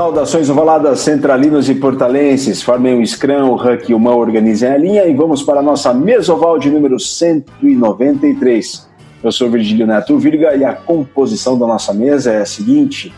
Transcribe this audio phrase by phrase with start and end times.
[0.00, 4.78] Saudações ovaladas centralinos e portalenses, formem o Scrum, o Huck e o Mão organizem a
[4.78, 8.88] linha e vamos para a nossa mesoval de número 193.
[9.22, 13.12] Eu sou Virgílio Neto Virga e a composição da nossa mesa é a seguinte: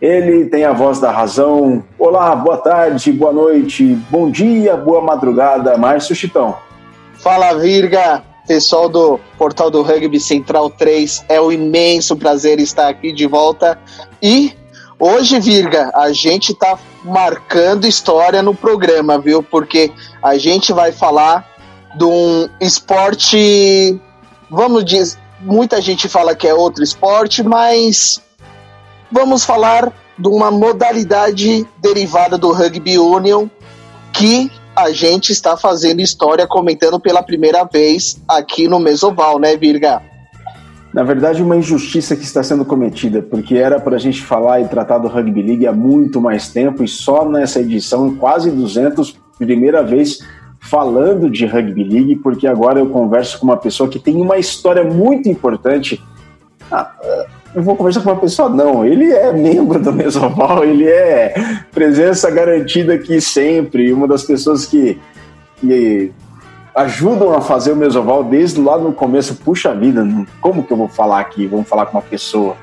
[0.00, 1.82] ele tem a voz da razão.
[1.98, 6.54] Olá, boa tarde, boa noite, bom dia, boa madrugada, Márcio Chitão.
[7.14, 13.10] Fala Virga, pessoal do Portal do Rugby Central 3, é um imenso prazer estar aqui
[13.12, 13.76] de volta
[14.22, 14.52] e
[15.04, 19.42] Hoje, Virga, a gente tá marcando história no programa, viu?
[19.42, 19.90] Porque
[20.22, 21.44] a gente vai falar
[21.96, 24.00] de um esporte.
[24.48, 25.18] Vamos dizer.
[25.40, 28.22] Muita gente fala que é outro esporte, mas
[29.10, 33.48] vamos falar de uma modalidade derivada do rugby union
[34.12, 40.00] que a gente está fazendo história comentando pela primeira vez aqui no Mesoval, né, Virga?
[40.92, 44.68] Na verdade, uma injustiça que está sendo cometida, porque era para a gente falar e
[44.68, 49.82] tratar do Rugby League há muito mais tempo e só nessa edição, quase 200, primeira
[49.82, 50.18] vez
[50.60, 54.84] falando de Rugby League, porque agora eu converso com uma pessoa que tem uma história
[54.84, 56.00] muito importante.
[56.70, 56.92] Ah,
[57.54, 61.34] eu vou conversar com uma pessoa, não, ele é membro do Mesoval, ele é
[61.72, 64.98] presença garantida aqui sempre, uma das pessoas que,
[65.56, 66.12] que
[66.74, 69.34] ajudam a fazer o mesoval desde lá no começo.
[69.36, 70.06] Puxa vida,
[70.40, 71.46] como que eu vou falar aqui?
[71.46, 72.56] Vamos falar com uma pessoa.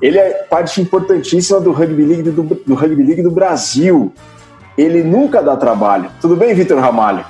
[0.00, 4.12] Ele é parte importantíssima do Rugby League do, do Rugby League do Brasil.
[4.76, 6.10] Ele nunca dá trabalho.
[6.20, 7.24] Tudo bem, Vitor Ramalho?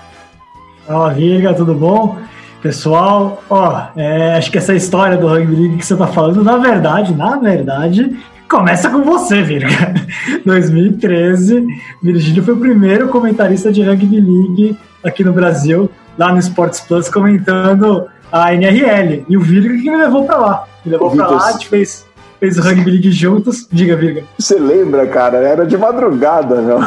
[0.86, 2.16] Fala, Virga, tudo bom?
[2.62, 6.56] Pessoal, ó, é, acho que essa história do Rugby League que você tá falando, na
[6.56, 8.16] verdade, na verdade,
[8.48, 9.94] começa com você, Virga.
[10.46, 11.66] 2013,
[12.00, 17.08] Virgílio foi o primeiro comentarista de Rugby League aqui no Brasil lá no Sports Plus
[17.08, 19.24] comentando a NRL.
[19.28, 20.64] E o Virga que me levou para lá.
[20.84, 22.06] Me levou para lá, a gente fez,
[22.40, 23.67] fez o Rugby League juntos.
[23.70, 24.24] Diga, Virga.
[24.39, 25.39] Você lembra, cara?
[25.39, 26.78] Era de madrugada, meu.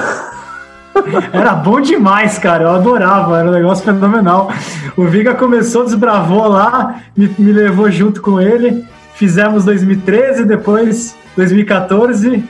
[1.33, 2.63] Era bom demais, cara.
[2.63, 4.49] Eu adorava, era um negócio fenomenal.
[4.95, 8.85] O Viga começou, desbravou lá, me, me levou junto com ele.
[9.13, 12.43] Fizemos 2013, depois 2014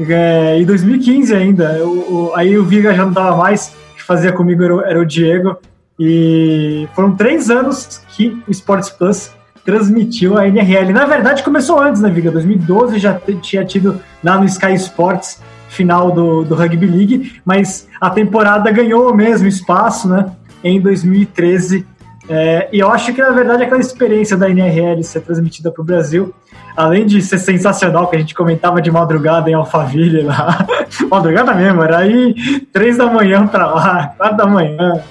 [0.00, 1.84] é, e 2015 ainda.
[1.84, 5.06] O, o, aí o Viga já não dava mais, que fazia comigo era, era o
[5.06, 5.56] Diego.
[5.98, 9.30] E foram três anos que o Sports Plus
[9.64, 10.92] transmitiu a NRL.
[10.92, 12.30] Na verdade, começou antes, né, Viga?
[12.30, 18.10] 2012 já tinha tido lá no Sky Sports final do, do Rugby League, mas a
[18.10, 20.26] temporada ganhou o mesmo espaço, né,
[20.62, 21.86] em 2013.
[22.28, 25.84] É, e eu acho que, na verdade, aquela experiência da NRL ser transmitida para o
[25.84, 26.32] Brasil,
[26.76, 30.66] além de ser sensacional, que a gente comentava de madrugada em Alphaville lá,
[31.10, 32.34] madrugada mesmo, era aí
[32.72, 35.02] três da manhã para lá, quatro da manhã.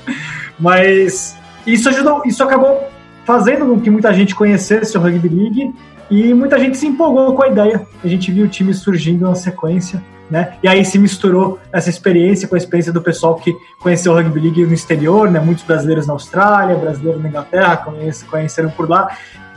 [0.61, 1.35] Mas
[1.65, 2.87] isso ajudou, isso acabou
[3.25, 5.73] fazendo com que muita gente conhecesse o Rugby League
[6.09, 7.85] e muita gente se empolgou com a ideia.
[8.03, 10.53] A gente viu o time surgindo na sequência, né?
[10.61, 14.39] E aí se misturou essa experiência com a experiência do pessoal que conheceu o Rugby
[14.39, 15.39] League no exterior, né?
[15.39, 17.85] Muitos brasileiros na Austrália, brasileiros na Inglaterra,
[18.29, 19.09] conheceram por lá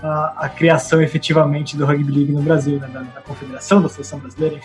[0.02, 2.88] a, a criação efetivamente do Rugby League no Brasil, né?
[2.92, 4.56] da, da Confederação, da Seleção Brasileira.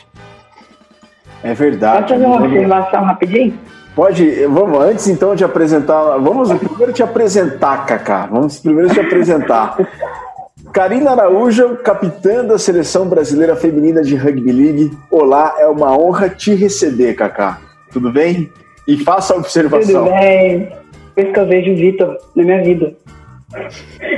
[1.41, 2.07] É verdade.
[2.07, 3.59] Pode fazer uma observação rapidinho?
[3.95, 8.27] Pode, vamos, antes então de apresentar, vamos primeiro te apresentar, Kaká.
[8.27, 9.77] Vamos primeiro te apresentar.
[10.71, 14.91] Karina Araújo, capitã da Seleção Brasileira Feminina de Rugby League.
[15.09, 17.59] Olá, é uma honra te receber, Kaká.
[17.91, 18.49] Tudo bem?
[18.87, 20.05] E faça a observação.
[20.05, 20.71] Tudo bem.
[21.15, 22.93] Por que eu vejo o Vitor na minha vida.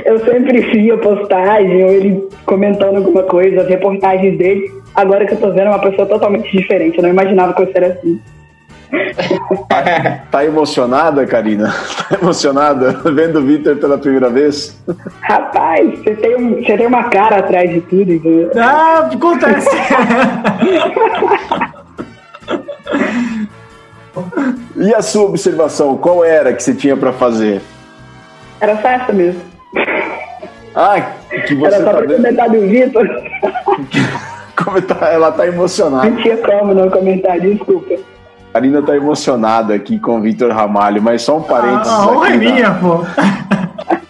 [0.04, 4.70] Eu sempre via postagem ou ele comentando alguma coisa, as reportagens dele.
[4.94, 6.98] Agora que eu tô vendo é uma pessoa totalmente diferente.
[6.98, 8.20] Eu não imaginava que eu seria assim.
[10.30, 11.72] Tá emocionada, Karina?
[12.08, 14.78] Tá emocionada vendo o Vitor pela primeira vez?
[15.22, 18.12] Rapaz, você tem, um, você tem uma cara atrás de tudo.
[18.12, 18.50] Entendeu?
[18.56, 19.68] Ah, acontece.
[24.76, 27.60] e a sua observação, qual era que você tinha para fazer?
[28.60, 29.40] Era só essa mesmo.
[30.74, 31.00] Ah,
[31.46, 32.16] que você Era só tá pra vendo?
[32.16, 33.08] comentar do Vitor.
[34.64, 36.08] Como tá- ela tá emocionada.
[36.08, 37.94] Não tinha como não comentar, desculpa.
[38.52, 42.26] A Karina tá emocionada aqui com o Vitor Ramalho, mas só um parênteses a honra
[42.28, 42.98] é na- minha, pô.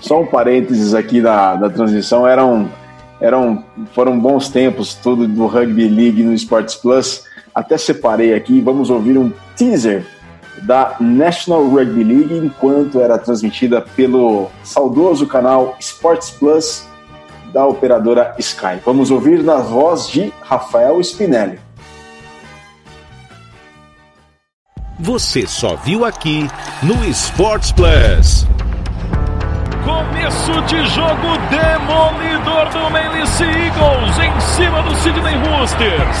[0.00, 2.68] Só um parênteses aqui da, da transmissão, eram,
[3.18, 3.64] eram,
[3.94, 7.24] foram bons tempos tudo do Rugby League no Sports Plus.
[7.54, 10.04] Até separei aqui, vamos ouvir um teaser
[10.64, 16.86] da National Rugby League enquanto era transmitida pelo saudoso canal Sports Plus
[17.50, 18.78] da operadora Sky.
[18.84, 21.58] Vamos ouvir na voz de Rafael Spinelli.
[24.98, 26.48] Você só viu aqui
[26.82, 28.46] no Sports Plus.
[29.84, 36.18] Começo de jogo demolidor do Sea Eagles em cima do Sydney Roosters.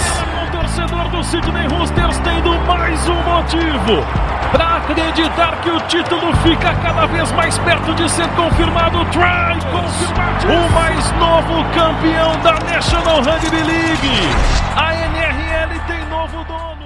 [0.50, 4.04] torcedor do Sydney Roosters tendo mais um motivo
[4.50, 9.04] para acreditar que o título fica cada vez mais perto de ser confirmado.
[9.06, 10.52] Try confirmado.
[10.52, 14.28] O mais novo campeão da National Rugby League.
[14.76, 16.83] A NRL tem novo dono.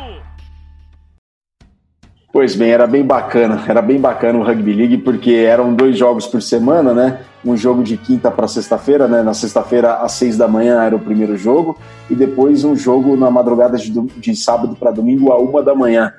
[2.30, 6.26] Pois bem, era bem bacana, era bem bacana o Rugby League, porque eram dois jogos
[6.26, 7.20] por semana, né?
[7.42, 9.22] Um jogo de quinta para sexta-feira, né?
[9.22, 11.78] Na sexta-feira, às seis da manhã, era o primeiro jogo,
[12.10, 16.12] e depois um jogo na madrugada de, de sábado para domingo, a uma da manhã.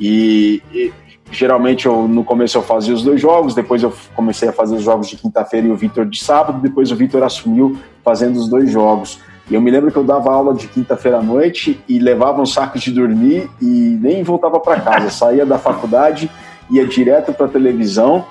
[0.00, 0.92] E, e,
[1.32, 4.82] geralmente eu, no começo eu fazia os dois jogos, depois eu comecei a fazer os
[4.82, 8.70] jogos de quinta-feira e o Vitor de sábado, depois o Vitor assumiu fazendo os dois
[8.70, 9.18] jogos.
[9.50, 12.46] E eu me lembro que eu dava aula de quinta-feira à noite e levava um
[12.46, 15.10] saco de dormir e nem voltava para casa.
[15.10, 16.30] Saía da faculdade,
[16.70, 18.26] ia direto para a televisão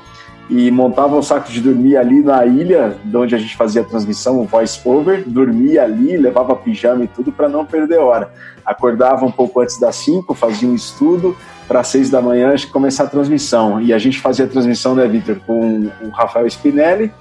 [0.49, 3.83] e montava um saco de dormir ali na ilha, de onde a gente fazia a
[3.83, 8.31] transmissão, o voice over, dormia ali, levava pijama e tudo para não perder hora.
[8.65, 11.35] Acordava um pouco antes das 5, fazia um estudo,
[11.67, 13.81] para seis da manhã começar a transmissão.
[13.81, 17.11] E a gente fazia a transmissão, né, Vitor, com o Rafael Spinelli,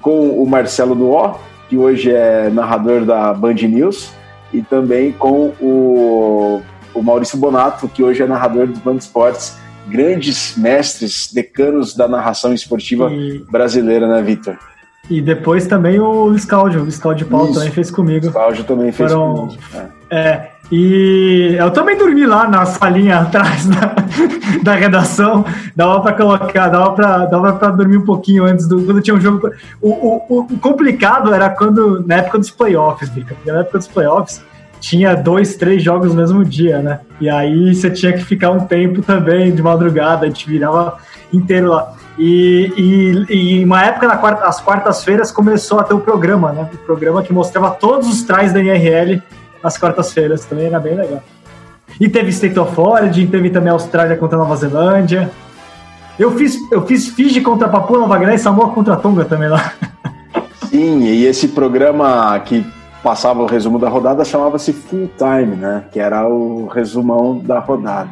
[0.00, 1.38] com o Marcelo Duó,
[1.68, 4.10] que hoje é narrador da Band News,
[4.52, 6.62] e também com o,
[6.94, 9.56] o Maurício Bonato, que hoje é narrador do Band Esportes.
[9.86, 13.38] Grandes mestres, decanos da narração esportiva e...
[13.50, 14.58] brasileira, né, Vitor?
[15.08, 17.54] E depois também o Cláudio, o Cláudio Paulo Isso.
[17.54, 18.26] também fez comigo.
[18.26, 19.48] O Cláudio também fez Foram...
[19.48, 19.62] comigo.
[20.10, 20.16] É.
[20.16, 20.50] é.
[20.70, 23.94] E eu também dormi lá na salinha atrás da,
[24.62, 25.44] da redação.
[25.74, 28.82] Dava para colocar, dava para dava pra dormir um pouquinho antes do.
[28.82, 29.50] Quando tinha um jogo.
[29.80, 32.04] O, o, o complicado era quando.
[32.06, 33.34] Na época dos playoffs, Bica.
[33.46, 34.42] Na época dos playoffs
[34.80, 37.00] tinha dois, três jogos no mesmo dia, né?
[37.20, 40.98] E aí você tinha que ficar um tempo também de madrugada, a gente virava
[41.32, 41.94] inteiro lá.
[42.18, 46.68] E, e, e uma época, na quarta, às quartas-feiras, começou a ter o programa, né?
[46.72, 49.22] O programa que mostrava todos os trás da NRL
[49.62, 51.22] às quartas-feiras também era bem legal.
[52.00, 55.30] E teve State of Origin, teve também Austrália contra Nova Zelândia.
[56.18, 59.72] Eu fiz, eu fiz Fiji contra Papua Nova Guiné e Samoa contra Tonga também lá.
[60.68, 62.66] Sim, e esse programa que
[63.02, 65.84] passava o resumo da rodada chamava-se Full Time, né?
[65.92, 68.10] Que era o resumão da rodada.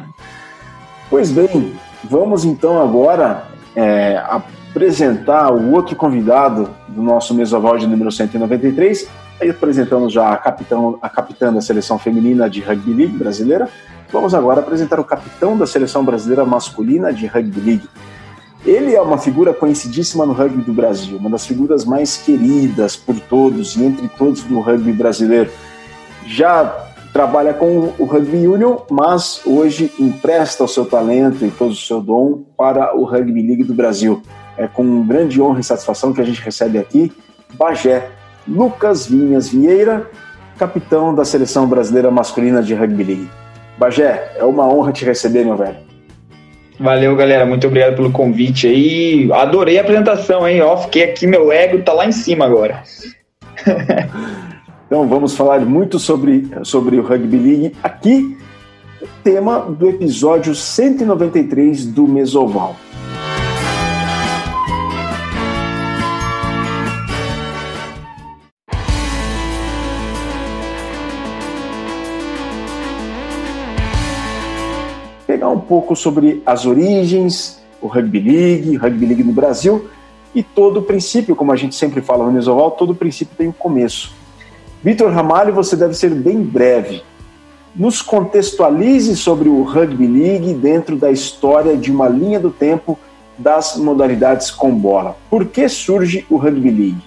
[1.09, 1.73] Pois bem,
[2.03, 3.43] vamos então agora
[3.75, 4.21] é,
[4.69, 9.07] apresentar o outro convidado do nosso Mesoval de número 193,
[9.39, 13.69] Aí apresentamos já a, capitão, a capitã da seleção feminina de rugby league brasileira.
[14.11, 17.89] Vamos agora apresentar o capitão da seleção brasileira masculina de rugby league.
[18.65, 23.19] Ele é uma figura conhecidíssima no rugby do Brasil, uma das figuras mais queridas por
[23.19, 25.51] todos e entre todos do rugby brasileiro.
[26.25, 31.75] Já trabalha com o Rugby Union, mas hoje empresta o seu talento e todo o
[31.75, 34.21] seu dom para o Rugby League do Brasil.
[34.57, 37.11] É com grande honra e satisfação que a gente recebe aqui
[37.55, 38.09] Bagé,
[38.47, 40.09] Lucas Vinhas Vieira,
[40.57, 43.29] capitão da seleção brasileira masculina de rugby league.
[43.77, 45.77] Bagé, é uma honra te receber, meu velho.
[46.79, 47.45] Valeu, galera.
[47.45, 49.31] Muito obrigado pelo convite aí.
[49.31, 50.61] Adorei a apresentação, hein?
[50.61, 52.83] Ó, fiquei aqui, meu ego tá lá em cima agora.
[54.85, 58.37] então vamos falar muito sobre, sobre o Rugby League aqui,
[59.23, 62.75] tema do episódio 193 do Mesoval.
[75.67, 79.89] Pouco sobre as origens, o Rugby League, Rugby League no Brasil
[80.33, 83.47] e todo o princípio, como a gente sempre fala no Mesoval, todo o princípio tem
[83.47, 84.13] um começo.
[84.83, 87.01] Vitor Ramalho, você deve ser bem breve.
[87.75, 92.97] Nos contextualize sobre o Rugby League dentro da história de uma linha do tempo
[93.37, 95.15] das modalidades com bola.
[95.29, 97.03] Por que surge o Rugby League?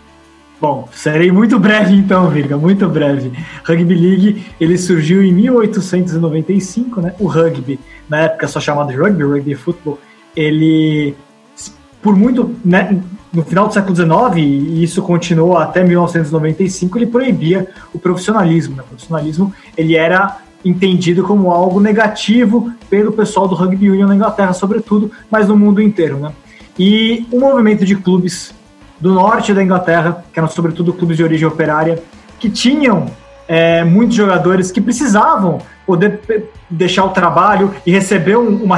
[0.61, 3.33] Bom, serei muito breve então, Virga, muito breve.
[3.65, 7.15] Rugby League, ele surgiu em 1895, né?
[7.19, 9.99] O rugby, na época só chamado de rugby, rugby football,
[10.37, 11.17] ele
[12.03, 12.99] por muito, né,
[13.33, 18.77] no final do século XIX, e isso continuou até 1995, ele proibia o profissionalismo.
[18.77, 18.83] Né?
[18.83, 24.53] O profissionalismo ele era entendido como algo negativo pelo pessoal do rugby union na Inglaterra,
[24.53, 26.19] sobretudo, mas no mundo inteiro.
[26.19, 26.33] Né?
[26.79, 28.55] E o movimento de clubes
[29.01, 32.03] do norte da Inglaterra, que eram sobretudo clubes de origem operária,
[32.39, 33.07] que tinham
[33.49, 36.21] é, muitos jogadores que precisavam poder
[36.71, 38.77] deixar o trabalho e receber uma,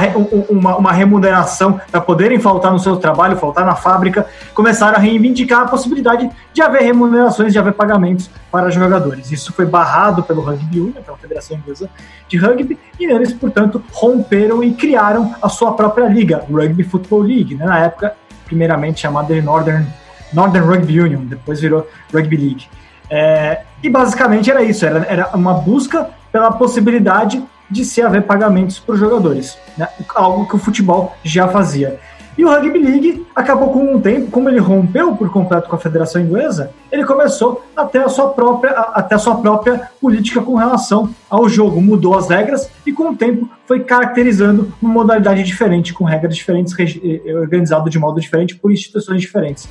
[0.49, 4.25] uma, uma remuneração para poderem faltar no seu trabalho, faltar na fábrica,
[4.55, 9.31] começaram a reivindicar a possibilidade de haver remunerações, de haver pagamentos para jogadores.
[9.31, 11.87] Isso foi barrado pelo Rugby Union, pela Federação Inglesa
[12.27, 17.53] de Rugby, e eles, portanto, romperam e criaram a sua própria liga, Rugby Football League,
[17.53, 17.65] né?
[17.67, 18.15] na época,
[18.45, 19.85] primeiramente chamada de Northern
[20.33, 22.67] Northern Rugby Union, depois virou Rugby League.
[23.09, 28.79] É, e basicamente era isso, era, era uma busca pela possibilidade de se haver pagamentos
[28.79, 29.87] para os jogadores, né?
[30.15, 31.99] algo que o futebol já fazia.
[32.35, 35.79] E o Rugby League acabou com um tempo, como ele rompeu por completo com a
[35.79, 40.41] Federação Inglesa, ele começou a ter a sua própria, a ter a sua própria política
[40.41, 45.43] com relação ao jogo, mudou as regras e com o tempo foi caracterizando uma modalidade
[45.43, 49.69] diferente, com regras diferentes, eh, organizado de modo diferente por instituições diferentes.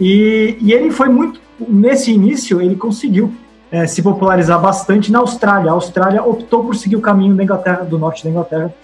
[0.00, 3.32] E, e ele foi muito, nesse início, ele conseguiu
[3.70, 5.70] é, se popularizar bastante na Austrália.
[5.70, 8.74] A Austrália optou por seguir o caminho da Inglaterra, do norte da Inglaterra,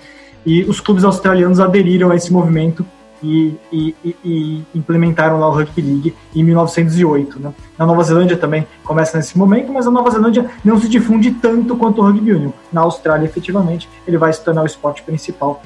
[0.45, 2.85] e os clubes australianos aderiram a esse movimento
[3.23, 7.39] e, e, e, implementaram lá o Rugby League em 1908.
[7.39, 7.53] Né?
[7.79, 11.77] Na Nova Zelândia também começa nesse momento, mas a Nova Zelândia não se difunde tanto
[11.77, 12.51] quanto o Rugby Union.
[12.73, 15.63] Na Austrália, efetivamente, ele vai se tornar o esporte principal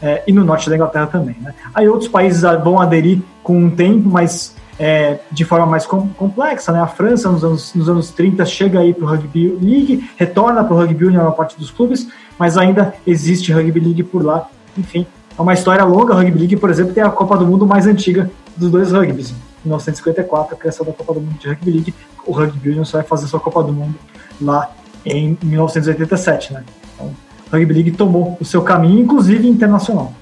[0.00, 1.36] é, e no norte da Inglaterra também.
[1.40, 1.52] Né?
[1.74, 6.72] Aí outros países vão aderir com um tempo, mas é, de forma mais com, complexa.
[6.72, 6.80] Né?
[6.80, 10.74] A França, nos anos, nos anos 30, chega aí para o Rugby League, retorna para
[10.74, 12.08] o Rugby Union na parte dos clubes,
[12.38, 14.48] mas ainda existe Rugby League por lá.
[14.78, 15.06] Enfim,
[15.38, 16.14] é uma história longa.
[16.14, 19.32] Rugby League, por exemplo, tem a Copa do Mundo mais antiga dos dois rugbys.
[19.62, 21.94] Em 1954, a criação da Copa do Mundo de Rugby League.
[22.26, 23.94] O Rugby Union só vai fazer sua Copa do Mundo
[24.40, 24.70] lá
[25.04, 26.64] em 1987, né?
[26.94, 27.10] Então,
[27.52, 30.14] Rugby League tomou o seu caminho, inclusive internacional.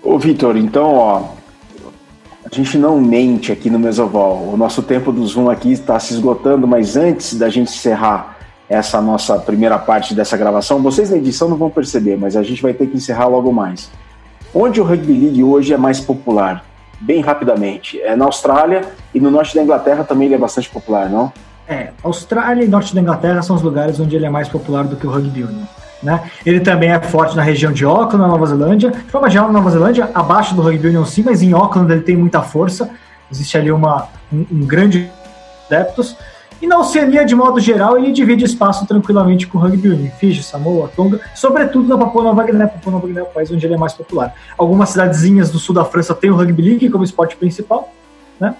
[0.00, 1.22] Ô, Vitor, então, ó,
[2.50, 4.50] a gente não mente aqui no Mesoval.
[4.52, 8.36] O nosso tempo do Zoom aqui está se esgotando, mas antes da gente encerrar
[8.68, 12.62] essa nossa primeira parte dessa gravação, vocês na edição não vão perceber, mas a gente
[12.62, 13.90] vai ter que encerrar logo mais.
[14.54, 16.64] Onde o Rugby League hoje é mais popular?
[17.00, 18.00] Bem rapidamente.
[18.00, 21.32] É na Austrália e no norte da Inglaterra também ele é bastante popular, não?
[21.68, 24.94] É, Austrália e norte da Inglaterra são os lugares onde ele é mais popular do
[24.94, 25.64] que o Rugby Union.
[26.02, 26.30] Né?
[26.44, 28.90] Ele também é forte na região de Auckland, na Nova Zelândia.
[28.90, 32.02] De forma geral, na Nova Zelândia, abaixo do Rugby Union sim, mas em Auckland ele
[32.02, 32.90] tem muita força.
[33.30, 35.10] Existe ali uma, um, um grande
[35.66, 36.16] adeptos.
[36.60, 40.42] E na Oceania, de modo geral, ele divide espaço tranquilamente com o rugby union, Fiji,
[40.42, 42.66] Samoa, Tonga, sobretudo na Papua Nova Guiné.
[42.66, 44.34] Papua Nova Guiné é o país onde ele é mais popular.
[44.56, 47.92] Algumas cidadezinhas do sul da França têm o rugby league como esporte principal,
[48.40, 48.54] né?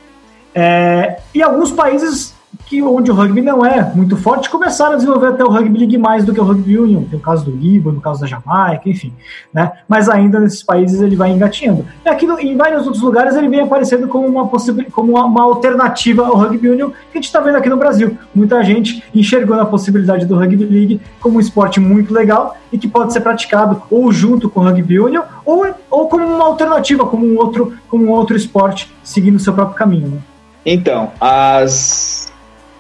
[0.55, 5.29] É, e alguns países que onde o rugby não é muito forte, começaram a desenvolver
[5.29, 7.03] até o rugby league mais do que o rugby union.
[7.05, 9.13] Tem o caso do Líbano, o caso da Jamaica, enfim,
[9.53, 9.73] né?
[9.89, 11.85] Mas ainda nesses países ele vai engatinhando.
[12.05, 15.25] E aqui no, em vários outros lugares ele vem aparecendo como uma possibilidade, como uma,
[15.25, 18.17] uma, alternativa ao rugby union que a gente está vendo aqui no Brasil.
[18.35, 22.89] Muita gente enxergou a possibilidade do rugby league como um esporte muito legal e que
[22.89, 27.27] pode ser praticado ou junto com o rugby union ou, ou como uma alternativa, como
[27.27, 30.09] um outro, como um outro esporte seguindo o seu próprio caminho.
[30.09, 30.19] Né?
[30.65, 32.25] Então, as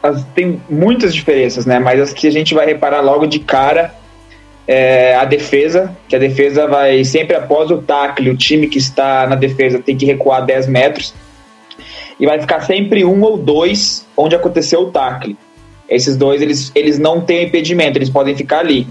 [0.06, 1.78] as, tem muitas diferenças, né?
[1.78, 3.94] Mas as que a gente vai reparar logo de cara
[4.66, 9.26] é a defesa, que a defesa vai sempre após o tackle, o time que está
[9.26, 11.14] na defesa tem que recuar 10 metros
[12.18, 15.36] e vai ficar sempre um ou dois onde aconteceu o tackle.
[15.88, 18.88] Esses dois, eles, eles não têm impedimento, eles podem ficar ali.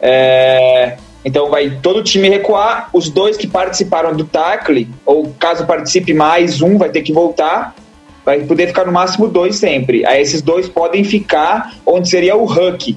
[0.00, 5.66] É, então vai todo o time recuar, os dois que participaram do tackle, ou caso
[5.66, 7.74] participe mais um, vai ter que voltar,
[8.24, 10.06] vai poder ficar no máximo dois sempre.
[10.06, 12.96] Aí esses dois podem ficar onde seria o huck.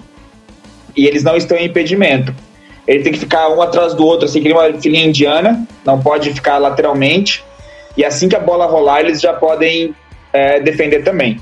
[0.95, 2.33] E eles não estão em impedimento.
[2.87, 6.31] Ele tem que ficar um atrás do outro, assim, que uma filhinha indiana, não pode
[6.33, 7.43] ficar lateralmente.
[7.97, 9.95] E assim que a bola rolar, eles já podem
[10.31, 11.41] é, defender também.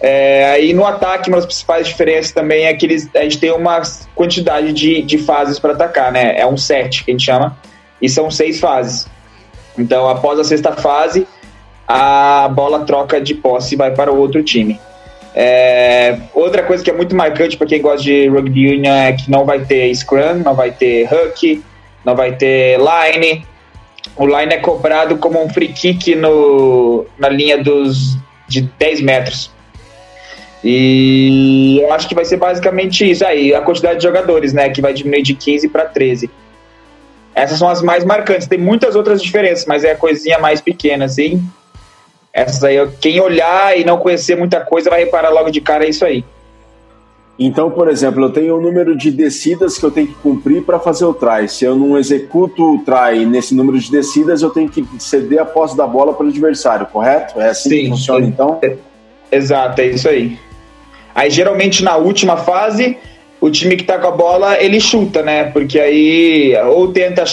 [0.00, 3.52] É, aí no ataque, uma das principais diferenças também é que eles, a gente tem
[3.52, 3.82] uma
[4.14, 6.34] quantidade de, de fases para atacar, né?
[6.38, 7.56] É um set que a gente chama,
[8.00, 9.06] e são seis fases.
[9.78, 11.26] Então, após a sexta fase,
[11.92, 14.80] a bola troca de posse e vai para o outro time.
[15.34, 19.28] É, outra coisa que é muito marcante para quem gosta de rugby union é que
[19.28, 21.62] não vai ter scrum, não vai ter hook,
[22.04, 23.44] não vai ter line.
[24.16, 28.16] O line é cobrado como um free kick no, na linha dos
[28.46, 29.50] de 10 metros.
[30.62, 34.80] E eu acho que vai ser basicamente isso aí, a quantidade de jogadores, né, que
[34.80, 36.30] vai diminuir de 15 para 13.
[37.34, 38.46] Essas são as mais marcantes.
[38.46, 41.42] Tem muitas outras diferenças, mas é a coisinha mais pequena, assim.
[42.32, 45.88] Essas aí, quem olhar e não conhecer muita coisa vai reparar logo de cara é
[45.88, 46.24] isso aí.
[47.42, 50.62] Então, por exemplo, eu tenho o um número de descidas que eu tenho que cumprir
[50.62, 51.48] para fazer o try.
[51.48, 55.44] Se eu não executo o try nesse número de descidas, eu tenho que ceder a
[55.46, 57.40] posse da bola para o adversário, correto?
[57.40, 58.32] É assim sim, que funciona, sim.
[58.32, 58.58] então?
[58.62, 58.76] É,
[59.32, 60.38] exato, é isso aí.
[61.14, 62.98] Aí, geralmente, na última fase,
[63.40, 65.44] o time que está com a bola, ele chuta, né?
[65.44, 67.24] Porque aí, ou tenta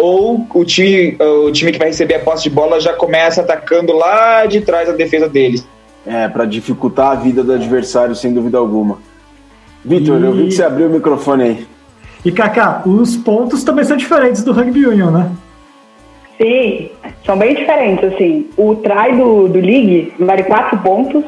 [0.00, 3.92] ou o time, o time que vai receber a posse de bola já começa atacando
[3.92, 5.66] lá de trás a defesa deles.
[6.06, 8.98] É, para dificultar a vida do adversário, sem dúvida alguma.
[9.84, 10.24] Vitor, e...
[10.24, 11.66] eu vi que você abriu o microfone aí.
[12.24, 15.30] E Kaká, os pontos também são diferentes do Rugby Union, né?
[16.40, 16.90] Sim,
[17.24, 18.48] são bem diferentes, assim.
[18.56, 21.22] O try do, do League vale 4 pontos,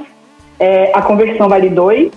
[0.58, 2.10] é, a conversão vale 2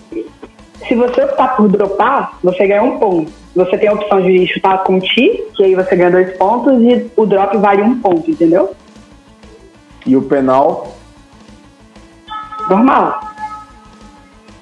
[0.88, 3.32] se você optar por dropar, você ganha um ponto.
[3.55, 7.10] Você tem a opção de chutar com ti, que aí você ganha dois pontos, e
[7.15, 8.75] o drop vale um ponto, entendeu?
[10.05, 10.96] E o penal?
[12.70, 13.22] Normal.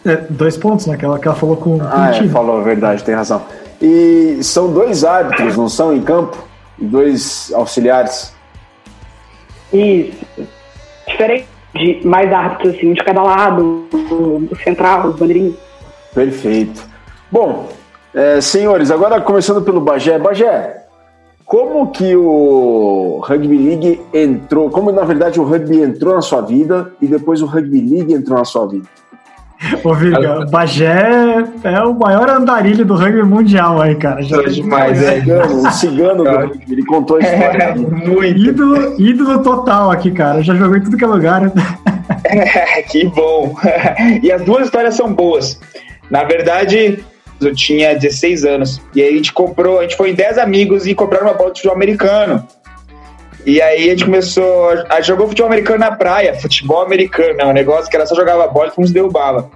[0.05, 0.97] É, dois pontos, né?
[0.97, 3.43] Que ela, que ela falou com, com Ah, o é, falou a verdade, tem razão.
[3.81, 6.37] E são dois árbitros, não são em campo?
[6.77, 8.33] E dois auxiliares?
[9.73, 10.25] Isso.
[11.07, 15.55] Diferente de mais árbitros, assim, um de cada lado, o o central, os bandeirinhos.
[16.13, 16.83] Perfeito.
[17.31, 17.69] Bom,
[18.13, 20.19] é, senhores, agora começando pelo Bagé.
[20.19, 20.83] Bagé,
[21.45, 26.91] como que o Rugby League entrou, como na verdade o rugby entrou na sua vida
[27.01, 28.87] e depois o Rugby League entrou na sua vida?
[29.83, 34.21] Ô, Virga, o Bagé é o maior andarilho do rugby mundial aí, cara.
[34.21, 35.21] Já, É demais, é.
[35.21, 37.63] Cigano, um cigano do rugby, ele contou a história.
[37.63, 38.23] É, muito.
[38.25, 40.41] Ídolo, ídolo total aqui, cara.
[40.41, 41.51] Já jogou em tudo que é lugar.
[42.89, 43.55] que bom.
[44.21, 45.59] e as duas histórias são boas.
[46.09, 47.03] Na verdade,
[47.41, 48.81] eu tinha 16 anos.
[48.95, 51.51] E aí a gente comprou, a gente foi em 10 amigos e compraram uma bola
[51.51, 52.47] de futebol americano.
[53.45, 57.51] E aí a gente começou a jogar futebol americano na praia, futebol americano, é um
[57.51, 59.51] negócio que era só jogava bola e uns derrubava.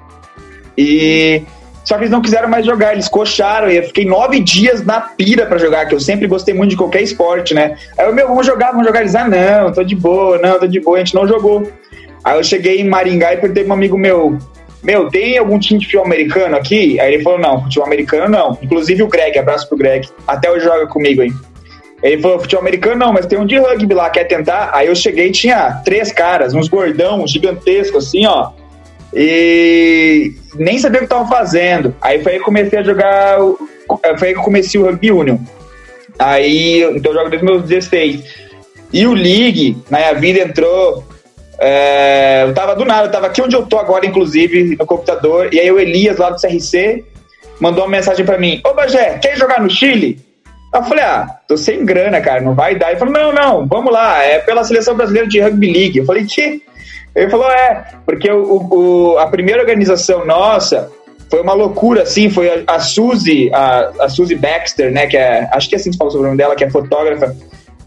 [0.78, 1.42] E
[1.86, 5.00] só que eles não quiseram mais jogar, eles coxaram e eu fiquei nove dias na
[5.00, 7.78] pira pra jogar, que eu sempre gostei muito de qualquer esporte, né?
[7.98, 9.00] Aí eu, meu, vamos jogar, vamos jogar.
[9.00, 11.72] Eles, ah, não, tô de boa, não, tô de boa, a gente não jogou.
[12.26, 14.38] Aí eu cheguei em Maringá e perguntei pra um amigo meu,
[14.84, 17.00] meu, tem algum time de futebol americano aqui?
[17.00, 18.58] Aí ele falou, não, futebol americano não.
[18.62, 21.34] Inclusive o Greg, abraço pro Greg, até hoje joga comigo, hein?
[22.04, 24.70] Ele falou, futebol americano não, mas tem um de rugby lá, quer tentar?
[24.74, 28.52] Aí eu cheguei e tinha três caras, uns gordão, gigantescos, assim, ó.
[29.14, 31.96] E nem sabia o que estavam fazendo.
[32.02, 33.42] Aí foi aí que comecei a jogar.
[33.42, 33.58] o-
[34.20, 35.38] Foi aí que eu comecei o Rugby Union.
[36.20, 38.22] Aí, então eu jogo desde meus 16.
[38.92, 41.04] E o League, na minha vida, entrou.
[41.60, 45.54] É, eu tava do nada, eu tava aqui onde eu tô agora, inclusive, no computador.
[45.54, 47.04] E aí o Elias, lá do CRC,
[47.60, 50.20] mandou uma mensagem pra mim: Ô Bagé, quer jogar no Chile?
[50.74, 52.90] Eu falei, ah, tô sem grana, cara, não vai dar.
[52.92, 55.98] Ele falou, não, não, vamos lá, é pela seleção brasileira de rugby league.
[55.98, 56.62] Eu falei, que?
[57.16, 58.68] Ele falou, é, porque o,
[59.14, 60.92] o- a primeira organização nossa
[61.32, 65.48] foi uma loucura, assim, foi a, a Suzy, a, a Suzy Baxter, né, que é,
[65.52, 67.36] acho que é assim que se fala sobre o nome dela, que é fotógrafa,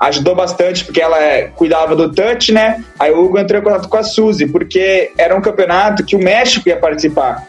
[0.00, 3.88] ajudou bastante, porque ela é, cuidava do touch, né, aí o Hugo entrou em contato
[3.88, 7.46] com a Suzy, porque era um campeonato que o México ia participar.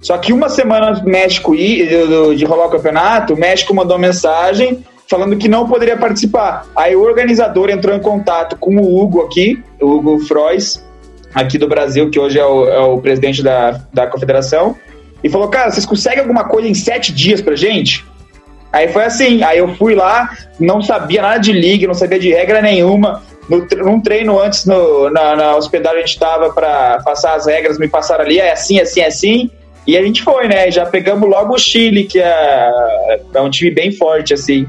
[0.00, 1.88] Só que uma semana do México ir,
[2.36, 6.66] de, rolar o campeonato, o México mandou mensagem falando que não poderia participar.
[6.74, 10.82] Aí o organizador entrou em contato com o Hugo aqui, o Hugo Frois,
[11.34, 14.76] aqui do Brasil, que hoje é o, é o presidente da, da confederação,
[15.22, 18.04] e falou, cara, vocês conseguem alguma coisa em sete dias pra gente?
[18.74, 22.32] Aí foi assim, aí eu fui lá, não sabia nada de liga, não sabia de
[22.32, 23.22] regra nenhuma.
[23.48, 27.78] No, num treino antes, no, na, na hospedagem, a gente tava pra passar as regras,
[27.78, 29.50] me passaram ali, é assim, assim, assim.
[29.86, 30.72] E a gente foi, né?
[30.72, 32.68] Já pegamos logo o Chile, que é,
[33.32, 34.66] é um time bem forte, assim.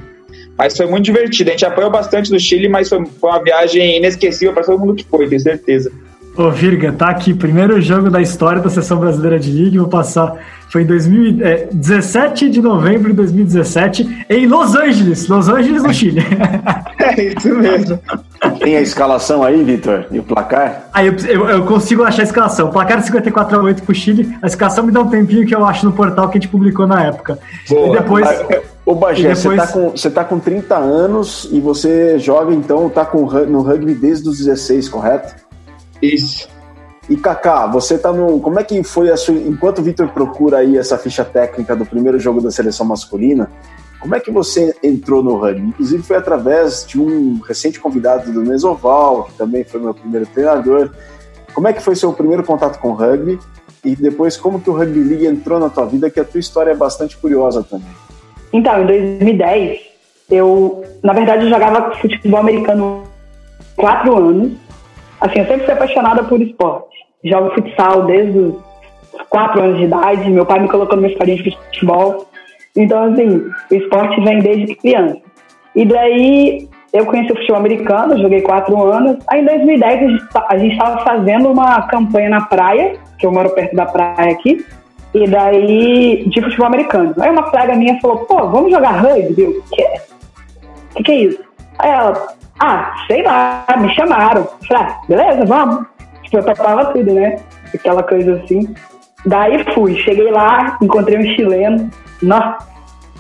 [0.56, 1.50] Mas foi muito divertido.
[1.50, 4.94] A gente apoiou bastante do Chile, mas foi, foi uma viagem inesquecível para todo mundo
[4.94, 5.92] que foi, tenho certeza.
[6.38, 7.34] Ô, Virga, tá aqui.
[7.34, 9.80] Primeiro jogo da história da Seleção Brasileira de Liga.
[9.80, 10.38] Vou passar.
[10.70, 15.28] Foi em 2000, é, 17 de novembro de 2017, em Los Angeles.
[15.28, 16.22] Los Angeles, no Chile.
[17.18, 18.00] É isso mesmo.
[18.60, 20.06] Tem a escalação aí, Vitor?
[20.12, 20.90] E o placar?
[20.92, 22.72] Aí eu, eu, eu consigo achar a escalação.
[22.72, 24.36] Placar 54 a 8 pro Chile.
[24.42, 26.88] A escalação me dá um tempinho que eu acho no portal que a gente publicou
[26.88, 27.38] na época.
[27.70, 27.88] Boa.
[27.96, 28.28] E depois.
[28.86, 32.54] Ô Bagé, E você depois- tá, com, você tá com 30 anos e você joga
[32.54, 35.36] então, tá com, no rugby desde os 16, correto?
[36.02, 36.48] Isso.
[37.10, 38.40] E Kaká, você tá no.
[38.40, 39.36] Como é que foi a sua.
[39.36, 43.50] Enquanto o Vitor procura aí essa ficha técnica do primeiro jogo da seleção masculina,
[44.00, 45.68] como é que você entrou no rugby?
[45.68, 50.92] Inclusive foi através de um recente convidado do Mesoval, que também foi meu primeiro treinador.
[51.54, 53.40] Como é que foi seu primeiro contato com o rugby?
[53.86, 56.10] E depois, como que o Rugby League entrou na tua vida?
[56.10, 57.88] Que a tua história é bastante curiosa também.
[58.52, 59.80] Então, em 2010,
[60.32, 63.04] eu, na verdade, eu jogava futebol americano
[63.76, 64.54] quatro anos.
[65.22, 66.95] Assim, eu sempre fui apaixonada por esporte.
[67.26, 68.56] Jogo futsal desde os
[69.30, 70.30] quatro anos de idade.
[70.30, 72.28] Meu pai me colocou numa escolinha de futebol.
[72.76, 75.18] Então, assim, o esporte vem desde criança.
[75.76, 79.18] E daí, eu conheci o futebol americano, joguei quatro anos.
[79.28, 83.76] Aí, em 2010, a gente estava fazendo uma campanha na praia, que eu moro perto
[83.76, 84.66] da praia aqui.
[85.14, 87.16] E daí, de futebol americano.
[87.20, 89.44] Aí uma colega minha falou, pô, vamos jogar rugby?
[89.44, 89.64] O
[90.96, 91.40] que, que é isso?
[91.80, 92.28] Aí ela,
[92.60, 94.42] ah, sei lá, me chamaram.
[94.42, 95.95] Eu falei, ah, beleza, vamos.
[96.38, 97.38] Eu topava tudo, né?
[97.74, 98.74] Aquela coisa assim.
[99.26, 101.90] Daí fui, cheguei lá, encontrei um chileno,
[102.22, 102.58] nossa,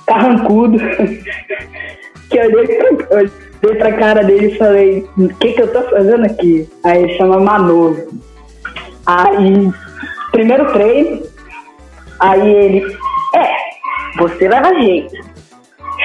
[0.05, 0.77] carrancudo,
[2.29, 5.81] que eu olhei pra, olhei pra cara dele e falei, o que que eu tô
[5.89, 6.69] fazendo aqui?
[6.83, 7.97] Aí ele chama Manolo.
[9.07, 9.71] Aí,
[10.31, 11.23] primeiro treino,
[12.19, 12.97] Aí ele,
[13.33, 13.55] é,
[14.17, 15.15] você leva jeito.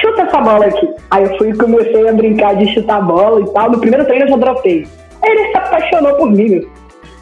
[0.01, 0.89] Chuta essa bola aqui.
[1.09, 3.71] Aí eu fui e comecei a brincar de chutar bola e tal.
[3.71, 4.87] No primeiro treino eu já dropei.
[5.21, 6.49] Aí ele se apaixonou por mim.
[6.49, 6.69] meu.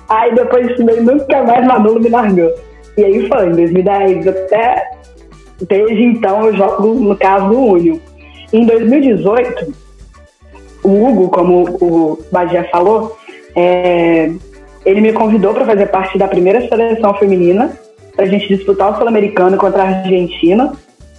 [0.09, 2.51] Aí depois daí nunca mais Manolo me largou.
[2.97, 4.91] E aí foi, em 2010 até
[5.67, 7.97] desde então eu jogo no caso do Union.
[8.51, 9.73] Em 2018,
[10.83, 13.15] o Hugo, como o Badia falou,
[13.55, 14.31] é,
[14.85, 17.77] ele me convidou para fazer parte da primeira seleção feminina
[18.15, 20.73] para a gente disputar o Sul-Americano contra a Argentina.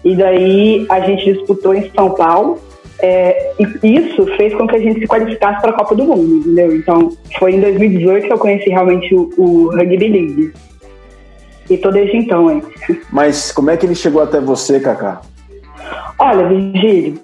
[0.04, 2.58] E daí a gente disputou em São Paulo.
[3.02, 6.36] É, e isso fez com que a gente se qualificasse para a Copa do Mundo,
[6.36, 6.76] entendeu?
[6.76, 10.52] Então foi em 2018 que eu conheci realmente o, o Rugby League.
[11.70, 12.62] E tô desde então, hein?
[13.12, 15.20] Mas como é que ele chegou até você, Kaká?
[16.18, 17.18] Olha, Virgílio,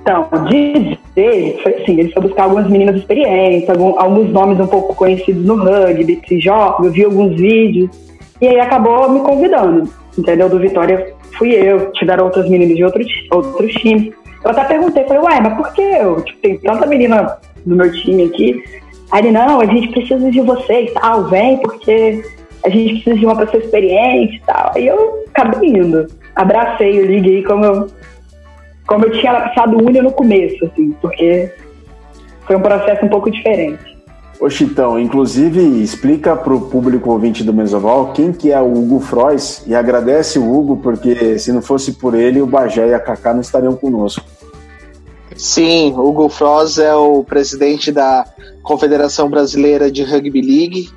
[0.00, 4.66] então, de dele, foi assim, ele foi buscar algumas meninas experientes, algum- alguns nomes um
[4.66, 7.88] pouco conhecidos no rugby, que jogam, eu vi alguns vídeos,
[8.40, 10.48] e aí acabou me convidando, entendeu?
[10.48, 14.12] Do Vitória fui eu, tiveram outras meninas de outro, outros times.
[14.44, 16.22] Eu até perguntei, falei, ué, mas por que eu?
[16.22, 18.62] Tipo, tem tanta menina no meu time aqui.
[19.10, 22.22] Aí ele, não, a gente precisa de você e tal, vem, porque
[22.64, 24.72] a gente precisa de uma pessoa experiente e tal.
[24.74, 26.06] Aí eu acabei indo.
[26.36, 27.88] Abracei o Ligue aí como eu
[28.86, 31.50] como eu tinha passado unha no começo, assim, porque
[32.46, 33.94] foi um processo um pouco diferente.
[34.38, 39.00] Ô Chitão, inclusive explica para o público ouvinte do Mesoval quem que é o Hugo
[39.00, 43.00] Frois e agradece o Hugo porque se não fosse por ele o Bagé e a
[43.00, 44.24] Kaká não estariam conosco.
[45.36, 48.24] Sim, Hugo Froz é o presidente da
[48.62, 50.90] Confederação Brasileira de Rugby League,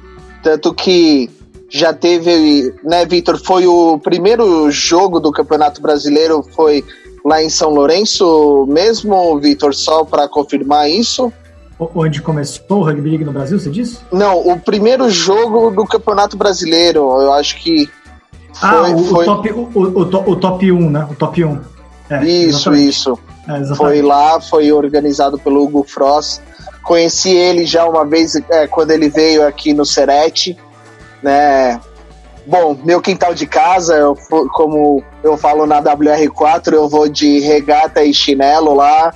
[0.44, 1.30] tanto que
[1.70, 6.84] já teve, né, Vitor, foi o primeiro jogo do Campeonato Brasileiro foi
[7.26, 11.32] lá em São Lourenço mesmo, Vitor, só para confirmar isso?
[11.78, 14.00] Onde começou o Rugby League no Brasil, você disse?
[14.12, 17.90] Não, o primeiro jogo do Campeonato Brasileiro, eu acho que
[18.54, 21.08] foi, ah, o, foi o top, o, o, o top 1, né?
[21.12, 21.60] O top 1.
[22.10, 22.90] É, isso, exatamente.
[22.90, 23.20] isso.
[23.48, 23.76] É.
[23.76, 26.42] Foi lá, foi organizado pelo Hugo Frost.
[26.84, 30.58] Conheci ele já uma vez é, quando ele veio aqui no Serete,
[31.22, 31.80] né?
[32.46, 34.16] Bom, meu quintal de casa, eu
[34.54, 39.14] como eu falo na WR4, eu vou de regata e chinelo lá,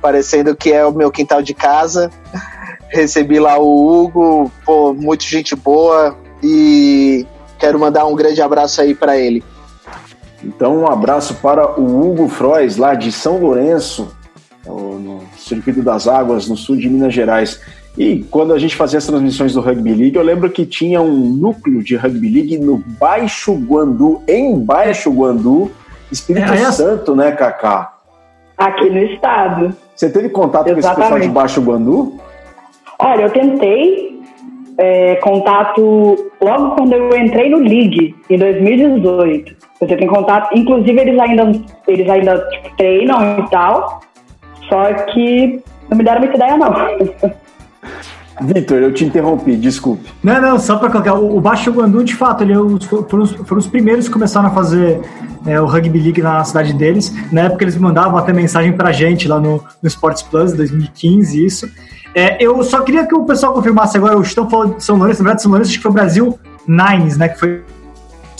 [0.00, 2.10] parecendo que é o meu quintal de casa.
[2.88, 7.26] Recebi lá o Hugo, pô, muito gente boa e
[7.58, 9.42] quero mandar um grande abraço aí para ele.
[10.44, 14.14] Então um abraço para o Hugo Frois lá de São Lourenço,
[14.66, 17.60] no Circuito das Águas, no sul de Minas Gerais.
[17.96, 21.12] E quando a gente fazia as transmissões do Rugby League, eu lembro que tinha um
[21.28, 25.70] núcleo de Rugby League no Baixo Guandu, em Baixo Guandu,
[26.10, 27.92] Espírito É, as- Santo, né, Kaká?
[28.56, 29.74] Aqui no estado.
[29.94, 31.32] Você teve contato com esse pessoal de Exatamente.
[31.32, 32.14] Baixo Guandu?
[32.98, 34.20] Olha, eu tentei
[34.78, 39.54] é, contato logo quando eu entrei no League, em 2018.
[39.82, 41.52] Eu tentei contato, inclusive eles ainda,
[41.88, 44.00] eles ainda tipo, treinam e tal,
[44.68, 46.72] só que não me deram muita ideia, não.
[48.40, 50.08] Vitor, eu te interrompi, desculpe.
[50.22, 51.14] Não, não, só para colocar.
[51.14, 54.12] O, o Baixo Guandu, de fato, ele é os- foram, os, foram os primeiros que
[54.12, 55.00] começaram a fazer
[55.46, 57.12] é, o Rugby League na cidade deles.
[57.32, 61.68] Na época eles mandavam até mensagem pra gente lá no, no Sports Plus, 2015, isso.
[62.14, 65.20] É, eu só queria que o pessoal confirmasse agora, o Chitão falou de São Lourenço,
[65.22, 67.28] na verdade, São Lourenço acho que foi o Brasil Nines, né?
[67.28, 67.62] Que foi.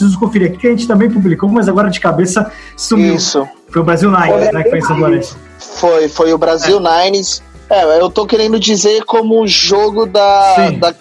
[0.03, 3.15] Preciso conferir aqui que a gente também publicou, mas agora de cabeça sumiu.
[3.15, 3.47] Isso.
[3.71, 4.63] Foi o Brasil Nines, né?
[4.65, 5.37] Que foi em São Lourenço.
[5.59, 7.41] Foi, foi o Brasil Nines.
[7.71, 10.95] É, eu tô querendo dizer como um jogo da, da-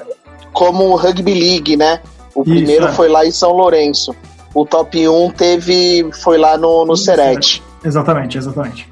[0.53, 1.99] como o Rugby League, né?
[2.35, 2.91] O Isso, primeiro é.
[2.91, 4.15] foi lá em São Lourenço.
[4.53, 7.63] O top 1 teve foi lá no, no Serete.
[7.83, 8.87] Exatamente, exatamente.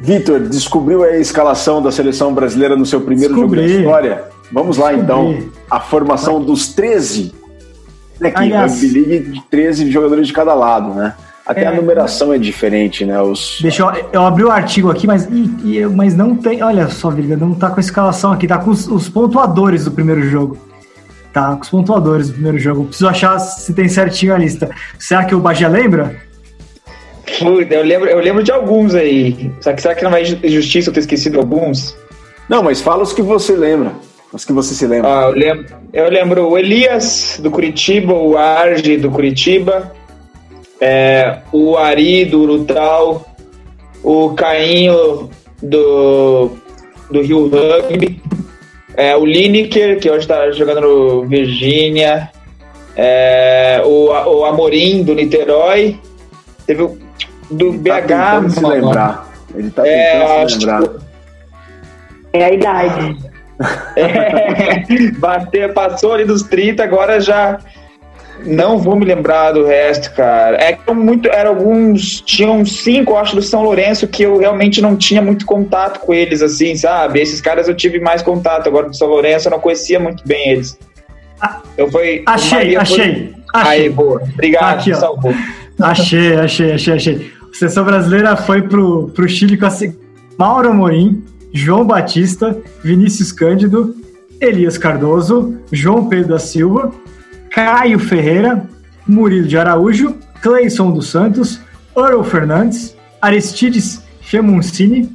[0.00, 3.60] Vitor, descobriu a escalação da seleção brasileira no seu primeiro Descobri.
[3.68, 4.24] jogo da história?
[4.50, 5.36] Vamos lá então.
[5.70, 7.34] A formação dos 13.
[8.24, 11.14] Né, que Aliás- League de 13 jogadores de cada lado, né?
[11.46, 11.66] Até É.
[11.66, 13.20] a numeração é diferente, né?
[13.20, 13.58] Os...
[13.60, 16.62] Deixa eu, eu abri o artigo aqui, mas, ih, eu- mas não tem.
[16.62, 19.90] Olha só, Virga, não tá com a escalação aqui, tá com os, os pontuadores do
[19.90, 20.56] primeiro jogo.
[21.34, 22.84] Tá com os pontuadores do primeiro jogo.
[22.84, 24.70] Preciso achar se tem certinho a lista.
[24.98, 26.16] Será que o Bagé lembra?
[27.38, 29.52] Puta, eu lembro, eu lembro de alguns aí.
[29.60, 31.94] Só que será que não é ju- justiça eu ter esquecido alguns?
[32.48, 33.92] Não, mas fala os que você lembra.
[34.34, 35.08] Os que você se lembra.
[35.08, 39.92] Ó, eu, lembro, eu lembro o Elias do Curitiba, o Arge do Curitiba,
[40.80, 43.24] é, o Ari do Urutau,
[44.02, 45.30] o Cainho
[45.62, 46.50] do,
[47.10, 48.20] do Rio Rugby,
[48.96, 52.28] é, o Lineker, que hoje está jogando no Virgínia,
[52.96, 55.96] é, o, o Amorim do Niterói,
[56.66, 56.98] teve o
[57.50, 59.32] do Ele tá BH, tentando se lembrar.
[59.54, 60.90] Ele tá É, tentando se que- lembrar.
[62.32, 63.33] É a idade.
[63.96, 67.58] É, bater, passou ali dos 30, agora já
[68.44, 70.56] Não vou me lembrar do resto, cara.
[70.62, 74.96] É que muito, eram alguns, tinham cinco, acho, do São Lourenço que eu realmente não
[74.96, 77.20] tinha muito contato com eles, assim, sabe?
[77.20, 78.66] Esses caras eu tive mais contato.
[78.68, 80.78] Agora do São Lourenço eu não conhecia muito bem eles.
[81.76, 82.22] Eu fui.
[82.26, 83.34] Achei, achei.
[83.54, 83.72] Achei.
[83.82, 84.20] Aí, boa.
[84.32, 85.32] Obrigado, Aqui, salvou.
[85.80, 87.32] Achei, achei, achei, achei.
[87.52, 89.70] A seleção brasileira foi pro, pro Chile com a
[90.36, 91.24] Mauro Amorim,
[91.56, 93.94] João Batista, Vinícius Cândido,
[94.40, 96.92] Elias Cardoso, João Pedro da Silva,
[97.48, 98.68] Caio Ferreira,
[99.06, 101.60] Murilo de Araújo, Cleison dos Santos,
[101.96, 105.08] Earl Fernandes, Aristides Chemuncini,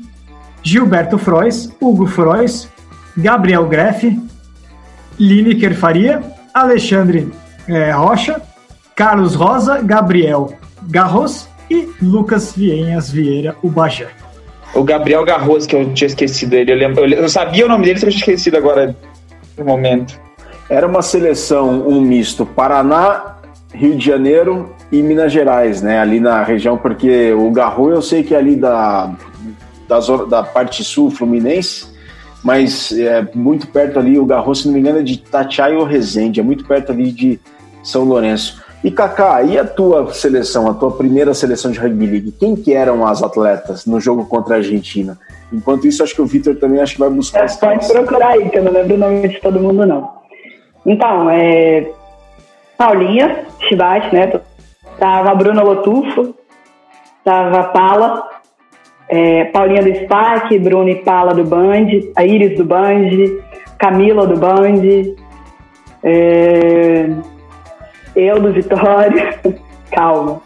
[0.63, 2.69] Gilberto Frois, Hugo Frois,
[3.17, 4.17] Gabriel Greff,
[5.19, 6.23] Lineker Faria,
[6.53, 7.29] Alexandre
[7.67, 8.41] é, Rocha,
[8.95, 14.07] Carlos Rosa, Gabriel Garros e Lucas Vienhas Vieira, o Bajé.
[14.73, 16.71] O Gabriel Garros, que eu tinha esquecido ele.
[16.71, 18.95] Eu, lembro, eu sabia o nome dele, só tinha esquecido agora
[19.57, 20.19] no momento.
[20.69, 23.37] Era uma seleção, um misto Paraná,
[23.73, 25.99] Rio de Janeiro e Minas Gerais, né?
[25.99, 29.11] Ali na região, porque o Garro eu sei que é ali da,
[29.87, 31.87] da, da parte sul fluminense,
[32.43, 35.83] mas é muito perto ali, o Garro, se não me engano, é de Tatiai ou
[35.83, 37.39] Resende, é muito perto ali de
[37.83, 38.61] São Lourenço.
[38.83, 42.31] E Kaká, e a tua seleção, a tua primeira seleção de rugby league?
[42.31, 45.19] Quem que eram as atletas no jogo contra a Argentina?
[45.51, 47.43] Enquanto isso, acho que o Vitor também acho que vai buscar.
[47.43, 50.09] É, pode procurar aí, que eu não lembro o nome de todo mundo, não.
[50.85, 51.91] Então, é.
[52.77, 54.39] Paulinha Chibate, né?
[54.97, 56.33] Tava a Bruna Lotufo,
[57.25, 58.29] tava Pala,
[59.09, 63.09] é, Paulinha do SPAC, Bruna e Pala do Band, a Iris do Band,
[63.77, 64.81] Camila do Band,
[66.03, 67.09] é,
[68.15, 69.39] eu do Vitória.
[69.91, 70.41] Calma.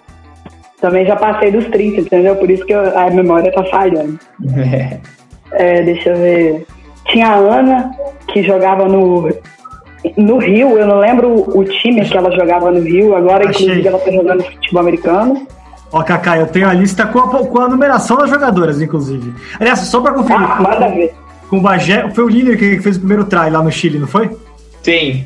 [0.80, 2.36] Também já passei dos 30, entendeu?
[2.36, 4.20] Por isso que eu, a memória tá falhando.
[5.56, 6.66] É, deixa eu ver.
[7.10, 7.92] Tinha a Ana,
[8.28, 9.30] que jogava no,
[10.18, 10.80] no Rio.
[10.80, 13.16] Eu não lembro o time que ela jogava no Rio.
[13.16, 13.68] Agora, Achei.
[13.68, 15.48] inclusive, ela tá jogando futebol americano.
[15.92, 19.32] Ó, Kaká, eu tenho a lista com a, com a numeração das jogadoras, inclusive.
[19.60, 20.42] Aliás, só pra conferir.
[20.42, 21.14] Ah, manda ver.
[21.48, 24.08] Com o Bagé, foi o Liner que fez o primeiro try lá no Chile, não
[24.08, 24.32] foi?
[24.82, 25.24] Sim.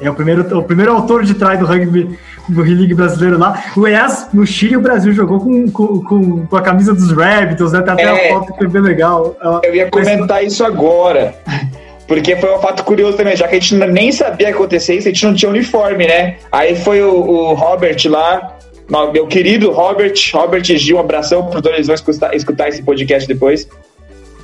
[0.00, 3.62] É o primeiro, o primeiro autor de try do rugby do League brasileiro lá.
[3.76, 7.82] O ES, no Chile, o Brasil jogou com, com, com a camisa dos Raptors, né?
[7.82, 9.36] Tem até é, a foto que foi bem legal.
[9.62, 10.52] Eu ia comentar Mas...
[10.52, 11.34] isso agora.
[12.06, 15.10] Porque foi um fato curioso também, já que a gente nem sabia acontecer isso, a
[15.10, 16.36] gente não tinha uniforme, né?
[16.52, 18.58] Aí foi o, o Robert lá,
[19.10, 23.26] meu querido Robert, Robert Gil, um abração para todos, eles vão escutar, escutar esse podcast
[23.26, 23.66] depois.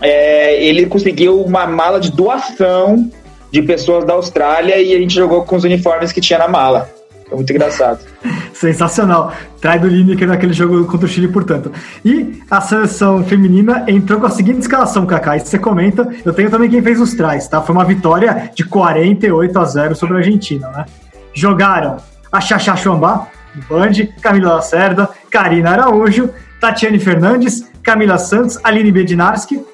[0.00, 3.10] É, ele conseguiu uma mala de doação
[3.50, 6.90] de pessoas da Austrália e a gente jogou com os uniformes que tinha na mala.
[7.28, 8.00] Foi muito engraçado.
[8.52, 9.32] Sensacional.
[9.60, 11.72] Trai do Lineker naquele jogo contra o Chile, portanto.
[12.04, 15.36] E a seleção feminina entrou com a seguinte escalação, Kaká.
[15.36, 17.62] E você comenta, eu tenho também quem fez os trás, tá?
[17.62, 20.84] Foi uma vitória de 48 a 0 sobre a Argentina, né?
[21.32, 21.98] Jogaram
[22.32, 23.28] a Xaxá Chuambá,
[23.68, 29.64] Band, Camila Lacerda, Karina Araújo, Tatiane Fernandes, Camila Santos, Aline Bedinarski,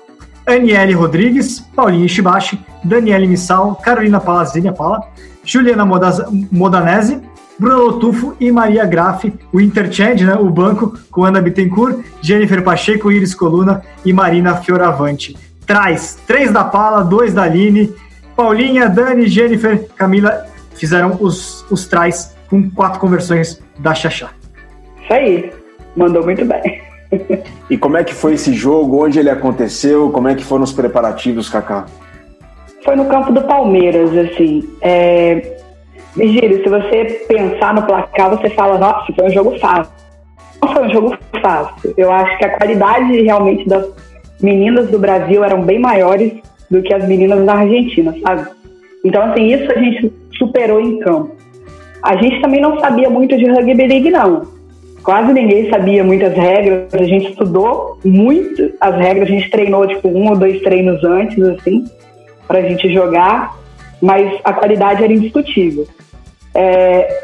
[0.46, 5.00] Aniele Rodrigues, Paulinho Shibashi, Daniele Missal, Carolina Palazzinha Pala,
[5.44, 5.84] Juliana
[6.52, 7.20] Modanese,
[7.58, 13.10] Bruno Lotufo e Maria Graff, o interchange, né, o banco, com Ana Bittencourt, Jennifer Pacheco,
[13.10, 15.36] Iris Coluna e Marina Fioravante.
[15.66, 17.92] Traz três da Pala, dois da Aline,
[18.36, 24.30] Paulinha, Dani, Jennifer, Camila fizeram os, os trás com quatro conversões da Xaxá.
[25.02, 25.50] Isso aí,
[25.96, 26.85] mandou muito bem.
[27.70, 29.04] e como é que foi esse jogo?
[29.04, 30.10] Onde ele aconteceu?
[30.10, 31.86] Como é que foram os preparativos, Kaká?
[32.84, 34.68] Foi no campo do Palmeiras, assim.
[34.80, 35.56] É...
[36.16, 39.92] Virgílio, se você pensar no placar, você fala, nossa, foi um jogo fácil.
[40.62, 41.94] Não foi um jogo fácil.
[41.96, 43.86] Eu acho que a qualidade realmente das
[44.40, 46.32] meninas do Brasil eram bem maiores
[46.70, 48.48] do que as meninas da Argentina, sabe?
[49.04, 51.36] Então, assim, isso a gente superou em campo.
[52.02, 54.55] A gente também não sabia muito de rugby league, não.
[55.06, 56.92] Quase ninguém sabia muitas regras.
[56.92, 59.28] A gente estudou muito as regras.
[59.28, 61.84] A gente treinou, tipo, um ou dois treinos antes, assim,
[62.48, 63.56] para a gente jogar.
[64.02, 65.86] Mas a qualidade era indiscutível.
[66.52, 67.20] É,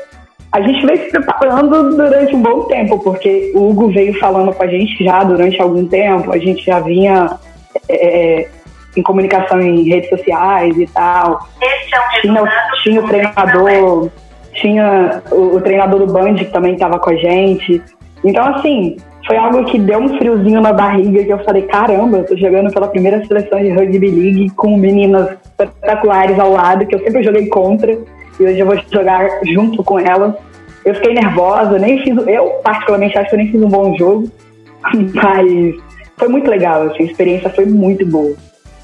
[0.53, 4.62] a gente veio se preparando durante um bom tempo, porque o Hugo veio falando com
[4.62, 6.31] a gente já durante algum tempo.
[6.31, 7.37] A gente já vinha...
[7.88, 8.49] É,
[8.95, 11.49] em comunicação em redes sociais e tal.
[11.62, 14.11] Esse é um tinha, tinha o treinador
[14.62, 17.83] tinha o, o treinador do Band que também estava com a gente.
[18.25, 18.96] Então, assim,
[19.27, 22.72] foi algo que deu um friozinho na barriga que eu falei, caramba, eu tô jogando
[22.72, 27.46] pela primeira seleção de rugby league com meninas espetaculares ao lado, que eu sempre joguei
[27.48, 30.35] contra, e hoje eu vou jogar junto com elas.
[30.85, 34.31] Eu fiquei nervosa, nem fiz, eu particularmente acho que eu nem fiz um bom jogo,
[35.14, 35.75] mas
[36.16, 38.35] foi muito legal, assim, a experiência foi muito boa.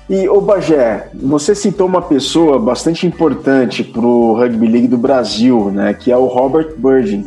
[0.08, 5.70] E, ô Bagé, você citou uma pessoa bastante importante para o Rugby League do Brasil,
[5.70, 7.26] né, que é o Robert Burgin.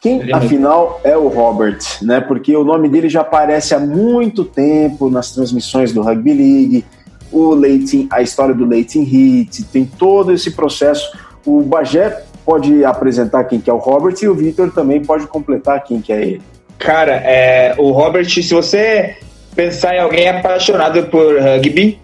[0.00, 2.20] Quem, afinal, é o Robert, né?
[2.20, 6.84] Porque o nome dele já aparece há muito tempo nas transmissões do Rugby League,
[7.32, 11.10] o Leighton, a história do Leighton Heat, tem todo esse processo.
[11.44, 15.82] O Bagé pode apresentar quem que é o Robert e o Victor também pode completar
[15.82, 16.42] quem que é ele.
[16.78, 19.16] Cara, é, o Robert, se você
[19.58, 21.98] pensar em alguém apaixonado por rugby,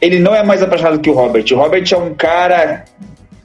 [0.00, 1.44] ele não é mais apaixonado que o Robert.
[1.52, 2.86] O Robert é um cara,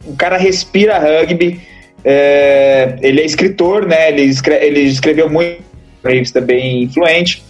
[0.08, 1.60] um cara respira rugby.
[2.06, 4.08] É, ele é escritor, né?
[4.08, 5.62] Ele, escreve, ele escreveu muito,
[6.02, 7.44] revista bem influente.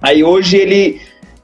[0.00, 1.02] Aí hoje ele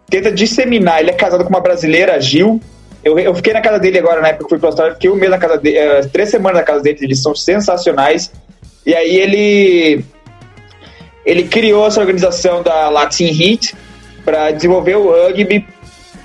[0.08, 1.00] tenta disseminar.
[1.00, 2.58] Ele é casado com uma brasileira, Gil.
[3.04, 5.16] Eu, eu fiquei na casa dele agora, na época que fui pra Austrália, fiquei um
[5.16, 8.32] mês na casa dele, é, três semanas na casa dele, eles são sensacionais.
[8.86, 10.02] E aí ele
[11.26, 13.74] ele criou essa organização da Latin Heat
[14.24, 15.66] para desenvolver o rugby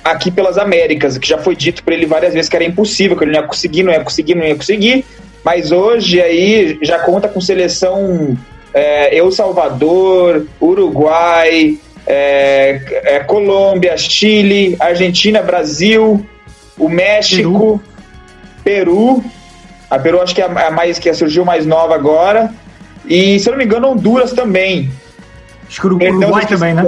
[0.04, 3.24] aqui pelas Américas, que já foi dito para ele várias vezes que era impossível, que
[3.24, 5.06] ele não ia conseguir, não ia conseguir, não ia conseguir.
[5.44, 8.38] Mas hoje aí já conta com seleção
[8.74, 16.24] é, El Salvador, Uruguai, é, é, Colômbia, Chile, Argentina, Brasil,
[16.78, 17.82] o México,
[18.64, 19.18] Peru.
[19.20, 19.24] Peru.
[19.90, 22.54] A Peru acho que é a mais que surgiu mais nova agora.
[23.12, 24.90] E, se eu não me engano, Honduras também.
[25.68, 26.84] Acho que o Uruguai, Uruguai também, né?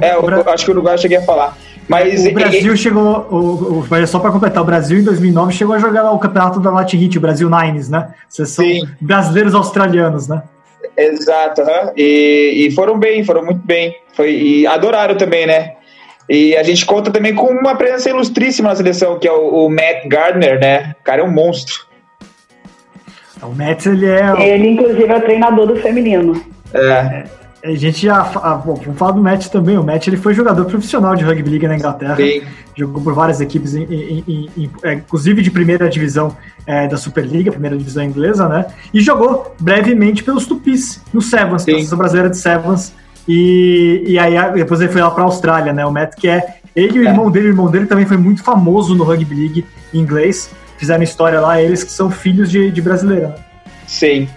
[0.00, 1.56] É, o, acho que o Uruguai eu cheguei a falar.
[1.88, 2.76] Mas o Brasil ele...
[2.76, 6.58] chegou, o, o, só para completar, o Brasil em 2009 chegou a jogar o campeonato
[6.58, 8.12] da Latin Heat, o Brasil Nines, né?
[8.28, 8.88] Vocês são Sim.
[9.00, 10.42] brasileiros australianos, né?
[10.96, 11.62] Exato,
[11.96, 13.96] e, e, foram bem, foram muito bem.
[14.14, 15.74] Foi, e adoraram também, né?
[16.28, 19.70] E a gente conta também com uma presença ilustríssima na seleção, que é o, o
[19.70, 20.94] Matt Gardner, né?
[21.00, 21.91] O cara é um monstro.
[23.42, 24.54] O Mets, ele é.
[24.54, 26.40] Ele, inclusive, é o treinador do feminino.
[26.72, 27.24] É.
[27.64, 28.20] A gente já.
[28.42, 29.78] Ah, bom, vamos falar do Matt também.
[29.78, 32.16] O Matt ele foi jogador profissional de rugby league na Inglaterra.
[32.16, 32.42] Sim.
[32.76, 37.52] Jogou por várias equipes, em, em, em, é, inclusive de primeira divisão é, da Superliga,
[37.52, 38.66] primeira divisão inglesa, né?
[38.92, 42.92] E jogou brevemente pelos Tupis, no Sevens, pela seleção brasileira de Sevens.
[43.28, 45.86] E, e aí depois ele foi lá para a Austrália, né?
[45.86, 46.56] O Matt, que é.
[46.74, 47.10] Ele e o é.
[47.10, 50.50] irmão dele, o irmão dele também foi muito famoso no rugby league inglês
[50.82, 53.28] fizeram história lá, eles que são filhos de, de brasileira.
[53.28, 53.34] Né?
[53.86, 54.28] Sim.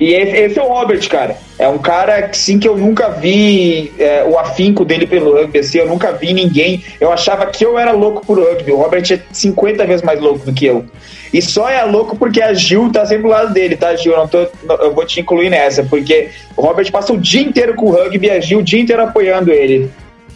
[0.00, 1.36] E esse é o Robert, cara.
[1.58, 5.58] É um cara que sim que eu nunca vi é, o afinco dele pelo rugby,
[5.58, 6.82] assim, eu nunca vi ninguém.
[6.98, 8.72] Eu achava que eu era louco por rugby.
[8.72, 10.86] O Robert é 50 vezes mais louco do que eu.
[11.34, 14.12] E só é louco porque a Gil tá sempre do lado dele, tá, Gil?
[14.12, 14.38] Eu, não tô,
[14.80, 18.28] eu vou te incluir nessa, porque o Robert passa o dia inteiro com o rugby
[18.28, 19.90] e a Gil o dia inteiro apoiando ele.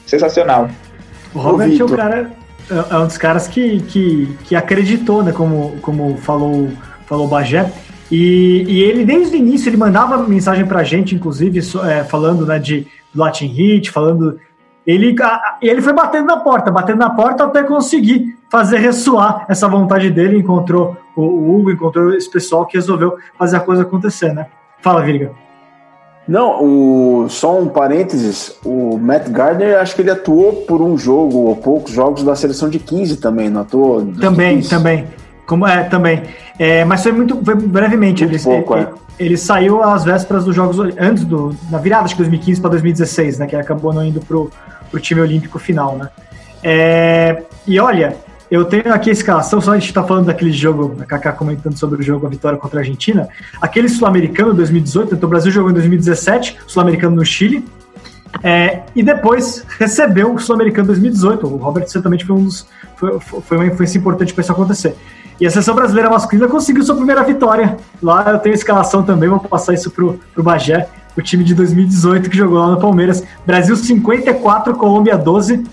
[0.04, 0.68] Sensacional.
[1.34, 2.30] O Robert é o cara
[2.70, 5.32] é, é um dos caras que, que, que acreditou, né?
[5.32, 6.70] Como, como falou,
[7.06, 7.70] falou o Bagé.
[8.10, 12.58] E, e ele, desde o início, ele mandava mensagem pra gente, inclusive, é, falando né,
[12.58, 14.38] de Latin Hit, falando.
[14.86, 15.16] Ele,
[15.62, 20.38] ele foi batendo na porta, batendo na porta até conseguir fazer ressoar essa vontade dele.
[20.38, 24.46] Encontrou o, o Hugo, encontrou esse pessoal que resolveu fazer a coisa acontecer, né?
[24.82, 25.43] Fala, Virga.
[26.26, 31.38] Não, o, só um parênteses, o Matt Gardner, acho que ele atuou por um jogo
[31.38, 34.06] ou poucos jogos da seleção de 15 também, não atuou?
[34.20, 34.70] Também, 15.
[34.70, 35.06] também.
[35.46, 36.22] Como é, também.
[36.58, 38.24] É, mas foi muito foi brevemente.
[38.24, 38.88] Muito ele, pouco, ele, é.
[39.18, 43.46] ele, saiu às vésperas dos jogos antes do na virada de 2015 para 2016, né,
[43.46, 44.50] que acabou não indo pro,
[44.90, 46.08] pro time olímpico final, né?
[46.62, 48.16] É, e olha,
[48.54, 51.76] eu tenho aqui a escalação, só a gente está falando daquele jogo, a Kaká comentando
[51.76, 53.28] sobre o jogo, a vitória contra a Argentina.
[53.60, 57.64] Aquele sul-americano 2018, então o Brasil jogou em 2017, sul-americano no Chile.
[58.42, 61.46] É, e depois recebeu o Sul-Americano 2018.
[61.46, 62.66] O Robert certamente foi um dos.
[62.96, 64.96] Foi, foi uma influência importante para isso acontecer.
[65.40, 67.76] E a seleção brasileira masculina conseguiu sua primeira vitória.
[68.02, 71.54] Lá eu tenho a escalação também, vou passar isso pro, pro Bagé, o time de
[71.54, 73.24] 2018 que jogou lá no Palmeiras.
[73.46, 75.64] Brasil 54, Colômbia 12.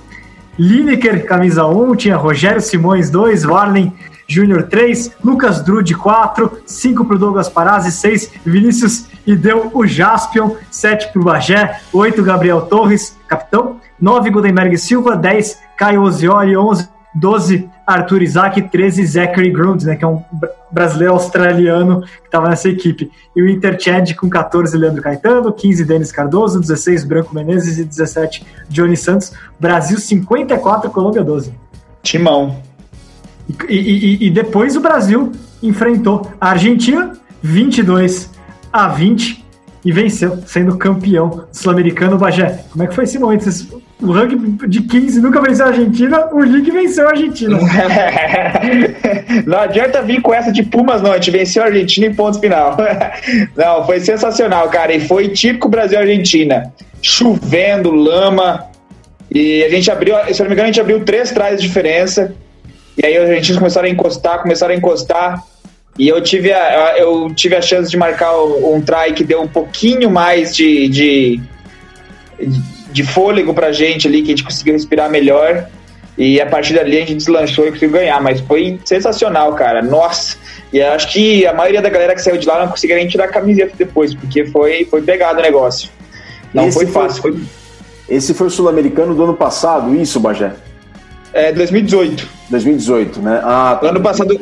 [0.58, 3.94] Lineker, camisa 1, tinha Rogério Simões 2, Warlen
[4.28, 9.86] Júnior 3, Lucas Drude 4, 5 para o Douglas Parazzi, 6 Vinícius e deu o
[9.86, 16.56] Jaspion, 7 para o Bagé, 8 Gabriel Torres, capitão, 9 Gutenberg Silva, 10 Caio Ozioli,
[16.56, 20.24] 11 12 Arthur Isaac, 13 Zachary Grund, né, que é um
[20.72, 23.12] brasileiro australiano que estava nessa equipe.
[23.36, 28.46] E o Interched com 14 Leandro Caetano, 15 Denis Cardoso, 16 Branco Menezes e 17
[28.70, 29.34] Johnny Santos.
[29.60, 31.54] Brasil 54, Colômbia 12.
[32.02, 32.58] Timão.
[33.68, 38.30] E, e, e depois o Brasil enfrentou a Argentina 22
[38.72, 39.41] a 20
[39.84, 42.18] e venceu, sendo campeão sul-americano.
[42.18, 43.50] Bagé, como é que foi esse momento?
[44.02, 47.60] O rugby de 15 nunca venceu a Argentina, o League venceu a Argentina.
[49.46, 51.12] não adianta vir com essa de Pumas, não.
[51.12, 52.78] A gente venceu a Argentina em ponto final.
[53.56, 54.94] não, foi sensacional, cara.
[54.94, 56.74] E foi típico Brasil-Argentina.
[57.02, 58.66] Chovendo, lama,
[59.30, 62.34] E a gente abriu, se não me engano, a gente abriu três trás de diferença.
[62.98, 65.44] E aí a gente começaram a encostar, começaram a encostar.
[65.98, 69.48] E eu tive a, eu tive a chance de marcar um try que deu um
[69.48, 71.42] pouquinho mais de, de,
[72.92, 75.68] de fôlego pra gente ali, que a gente conseguiu respirar melhor.
[76.18, 78.22] E a partir dali a gente deslanchou e conseguiu ganhar.
[78.22, 79.82] Mas foi sensacional, cara.
[79.82, 80.38] Nossa!
[80.72, 83.26] E acho que a maioria da galera que saiu de lá não conseguiu nem tirar
[83.26, 85.90] a camiseta depois, porque foi, foi pegado o negócio.
[86.54, 87.22] Não Esse foi fácil.
[87.22, 87.40] Foi...
[88.08, 90.54] Esse foi o sul-americano do ano passado, isso, Bagé?
[91.34, 92.28] É, 2018.
[92.50, 93.42] 2018, né?
[93.44, 93.90] Ah, tá.
[93.90, 94.40] Ano passado,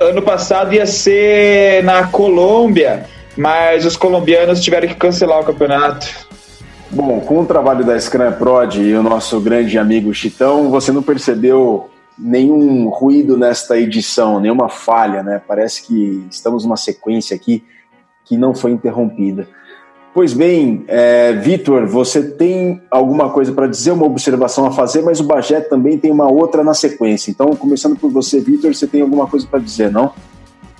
[0.00, 3.06] ano passado ia ser na Colômbia,
[3.36, 6.06] mas os colombianos tiveram que cancelar o campeonato.
[6.90, 11.02] Bom, com o trabalho da Scrum Prod e o nosso grande amigo Chitão, você não
[11.02, 15.40] percebeu nenhum ruído nesta edição, nenhuma falha, né?
[15.46, 17.64] Parece que estamos numa sequência aqui
[18.24, 19.46] que não foi interrompida.
[20.16, 25.20] Pois bem, é, Vitor, você tem alguma coisa para dizer, uma observação a fazer, mas
[25.20, 27.30] o Bagé também tem uma outra na sequência.
[27.30, 30.14] Então, começando por você, Vitor, você tem alguma coisa para dizer, não?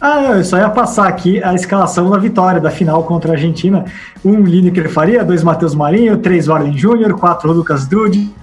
[0.00, 3.84] Ah, eu só ia passar aqui a escalação da vitória da final contra a Argentina.
[4.24, 8.34] Um Lineker Faria, dois Matheus Marinho, três Warden Júnior, quatro Lucas Dude,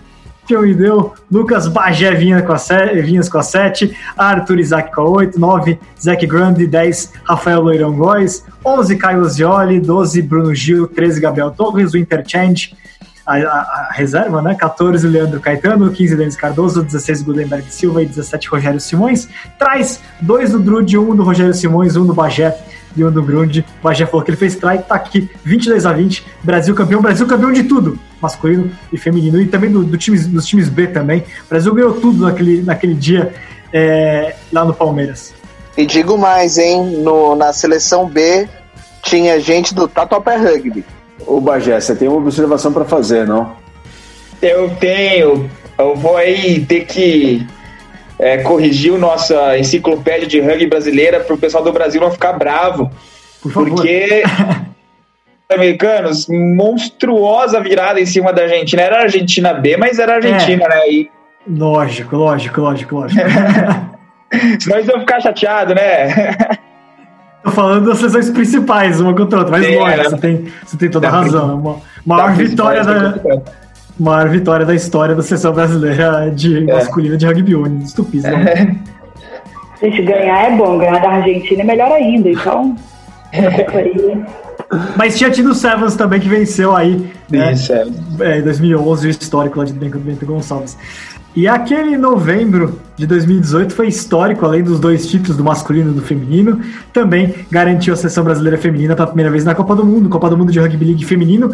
[0.50, 5.02] me deu Lucas Bagé Vinha com a sete, Vinhas com a 7, Arthur Isaac com
[5.02, 10.88] a 8, 9 Zach Grande, 10 Rafael Loirão Góes, 11 Caio Zioli, 12 Bruno Gil,
[10.88, 12.76] 13 Gabriel Torres, o Interchange,
[13.26, 14.54] a, a, a, reserva, né?
[14.54, 19.30] 14 Leandro Caetano, 15 Denis Cardoso, 16 Gutenberg Silva e 17 Rogério Simões.
[19.58, 22.54] Traz dois do Drude, um do Rogério Simões, um do Bagé
[22.96, 23.22] e um do.
[23.22, 27.28] O Bagé falou que ele fez try, tá aqui 22 a 20, Brasil campeão, Brasil
[27.28, 31.24] campeão de tudo, masculino e feminino, e também do, do times, dos times B também.
[31.46, 33.34] O Brasil ganhou tudo naquele, naquele dia
[33.72, 35.34] é, lá no Palmeiras.
[35.76, 38.48] E digo mais, hein, no, na seleção B
[39.02, 40.86] tinha gente do Tatuapé Rugby.
[41.26, 43.56] Ô Bagé, você tem uma observação para fazer, não?
[44.42, 45.50] Eu tenho.
[45.78, 47.48] Eu vou aí ter que
[48.24, 52.34] é, corrigir a nossa enciclopédia de rugby brasileira para o pessoal do Brasil não ficar
[52.34, 52.90] bravo.
[53.42, 53.70] Por favor.
[53.70, 54.24] Porque
[55.54, 58.82] americanos, monstruosa virada em cima da Argentina.
[58.82, 60.70] Era a Argentina B, mas era a Argentina, é.
[60.70, 60.90] né?
[60.90, 61.12] E...
[61.46, 63.22] Lógico, lógico, lógico, lógico.
[64.60, 66.34] Senão eles vão ficar chateados, né?
[67.44, 70.04] Tô falando das sessões principais, uma contra a outra, mas lógico, né?
[70.04, 71.60] você, tem, você tem toda a razão.
[71.60, 73.20] Uma, maior vitória da.
[74.00, 76.74] Maior vitória da história da sessão brasileira de é.
[76.74, 78.26] masculina de rugby union, estupidez.
[78.26, 78.76] É.
[79.82, 82.76] Gente, ganhar é bom, ganhar da Argentina é melhor ainda, então.
[84.96, 87.52] Mas tinha tido o Sevens também que venceu aí, né?
[87.54, 87.86] Isso, é.
[88.22, 90.78] é, em 2011, o histórico lá de Bento Gonçalves.
[91.36, 96.02] E aquele novembro de 2018 foi histórico, além dos dois títulos do masculino e do
[96.02, 100.30] feminino, também garantiu a seleção brasileira feminina pela primeira vez na Copa do Mundo, Copa
[100.30, 101.52] do Mundo de Rugby League feminino.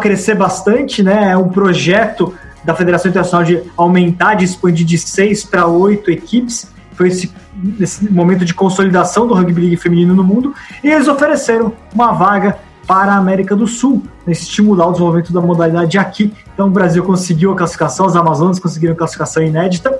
[0.00, 1.30] Crescer bastante, né?
[1.30, 2.34] É um projeto
[2.64, 6.70] da Federação Internacional de aumentar, de expandir de seis para oito equipes.
[6.94, 7.32] Foi esse,
[7.78, 10.54] esse momento de consolidação do rugby league feminino no mundo.
[10.82, 15.98] E eles ofereceram uma vaga para a América do Sul, estimular o desenvolvimento da modalidade
[15.98, 16.32] aqui.
[16.54, 19.98] Então o Brasil conseguiu a classificação, os Amazonas conseguiram a classificação inédita.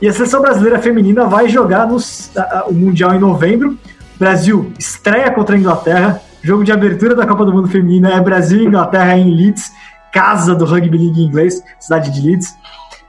[0.00, 1.96] E a seleção brasileira feminina vai jogar no,
[2.68, 3.76] o Mundial em novembro.
[4.18, 6.22] Brasil estreia contra a Inglaterra.
[6.42, 9.72] Jogo de abertura da Copa do Mundo Feminina é Brasil e Inglaterra em Leeds,
[10.12, 12.54] casa do Rugby League inglês, cidade de Leeds.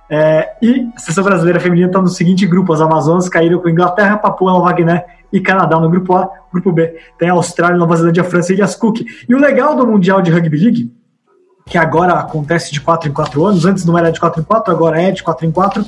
[0.09, 4.17] É, e a seleção brasileira feminina está no seguinte grupo: as Amazonas caíram com Inglaterra,
[4.17, 6.27] Papua Nova Guiné e Canadá no grupo A.
[6.51, 9.01] Grupo B tem Austrália, Nova Zelândia, França e Ilhas Cook.
[9.27, 10.91] E o legal do Mundial de Rugby League,
[11.67, 14.73] que agora acontece de 4 em 4 anos, antes não era de 4 em 4,
[14.73, 15.85] agora é de 4 em 4,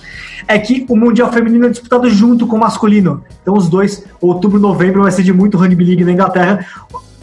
[0.47, 3.23] é que o Mundial Feminino é disputado junto com o masculino.
[3.41, 6.63] Então os dois, outubro e novembro, vai ser de muito Rugby League na Inglaterra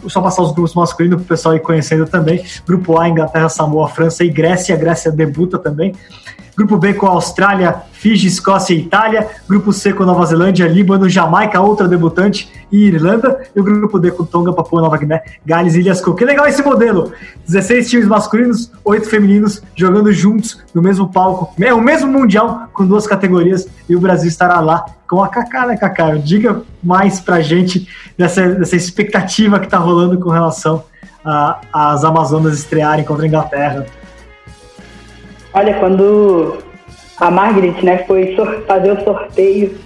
[0.07, 2.45] só passar os grupos masculinos para o pessoal ir conhecendo também.
[2.67, 4.75] Grupo A, Inglaterra, Samoa, França e Grécia.
[4.75, 5.95] A Grécia debuta também.
[6.59, 9.29] Grupo B com Austrália, Fiji, Escócia e Itália.
[9.49, 13.43] Grupo C com Nova Zelândia, Líbano, Jamaica, outra debutante e Irlanda.
[13.55, 16.19] E o grupo D com Tonga, Papua Nova Guiné, Gales e Ilhas Cook.
[16.19, 17.13] Que legal esse modelo!
[17.47, 21.55] 16 times masculinos, 8 femininos, jogando juntos no mesmo palco.
[21.63, 25.65] É o mesmo Mundial com duas categorias e o Brasil estará lá com a Kaká,
[25.65, 26.17] né, Kaká?
[26.17, 27.87] Diga mais pra gente
[28.17, 30.83] dessa, dessa expectativa que tá rolando com relação
[31.73, 33.87] às Amazonas estrearem contra a Inglaterra.
[35.55, 36.59] Olha, quando
[37.19, 38.37] a Margaret né, foi
[38.67, 39.79] fazer o sorteio,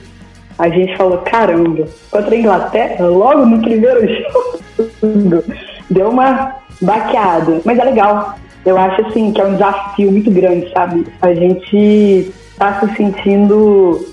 [0.59, 5.45] a gente falou, caramba, contra a Inglaterra, logo no primeiro jogo,
[5.91, 7.61] deu uma baqueada.
[7.65, 8.35] Mas é legal.
[8.65, 11.07] Eu acho assim que é um desafio muito grande, sabe?
[11.21, 14.07] A gente tá se sentindo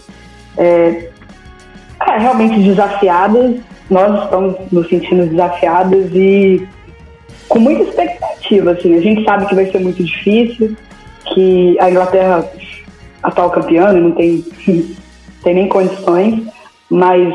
[0.57, 1.09] é,
[2.07, 3.57] é, realmente desafiadas.
[3.89, 6.67] Nós estamos nos sentindo desafiadas e
[7.47, 8.95] com muita expectativa, assim.
[8.95, 10.75] A gente sabe que vai ser muito difícil,
[11.33, 12.45] que a Inglaterra,
[13.23, 14.43] atual campeã, né, não tem,
[15.43, 16.47] tem nem condições,
[16.89, 17.33] mas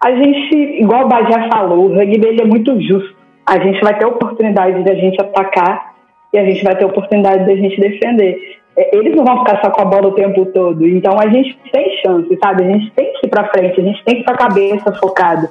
[0.00, 3.16] a gente, igual o Bajé falou, o rugby ele é muito justo.
[3.44, 5.94] A gente vai ter oportunidade de a gente atacar
[6.32, 8.58] e a gente vai ter oportunidade de a gente defender.
[8.76, 10.86] É, eles não vão ficar só com a bola o tempo todo.
[10.86, 12.62] Então a gente tem chance, sabe?
[12.62, 14.92] A gente tem que ir para frente, a gente tem que estar com a cabeça
[14.94, 15.50] focada.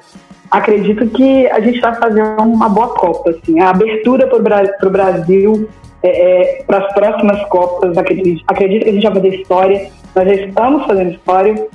[0.49, 3.31] Acredito que a gente vai fazer uma boa Copa.
[3.31, 3.59] Assim.
[3.59, 5.69] A abertura para o Brasil,
[6.03, 9.89] é, é, para as próximas Copas, acredito, acredito que a gente vai fazer história.
[10.15, 11.67] Nós já estamos fazendo história.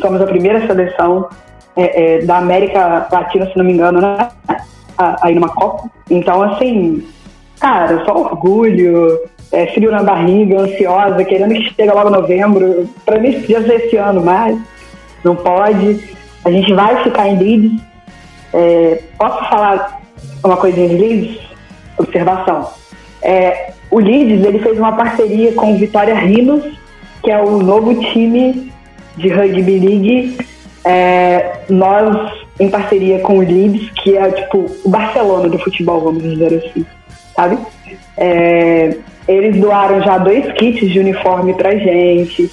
[0.00, 1.28] Somos a primeira seleção
[1.76, 4.28] é, é da América Latina, se não me engano, né?
[5.22, 5.90] aí numa Copa.
[6.10, 7.06] Então, assim,
[7.58, 9.20] cara, só orgulho,
[9.52, 12.88] é, frio na barriga, ansiosa, querendo que chegue logo novembro.
[13.04, 14.58] Para mim, podia ser esse ano, mas
[15.24, 16.16] não pode.
[16.44, 17.82] A gente vai ficar em Leeds.
[18.52, 20.00] É, posso falar
[20.42, 21.40] uma coisinha de Leeds?
[21.98, 22.70] Observação.
[23.22, 26.64] É, o Leeds ele fez uma parceria com o Vitória Rhinos,
[27.22, 28.72] que é o novo time
[29.16, 30.38] de rugby league.
[30.84, 36.22] É, nós, em parceria com o Leeds, que é tipo o Barcelona do futebol, vamos
[36.22, 36.86] dizer assim,
[37.34, 37.58] sabe?
[38.16, 38.96] É,
[39.28, 42.50] eles doaram já dois kits de uniforme pra gente.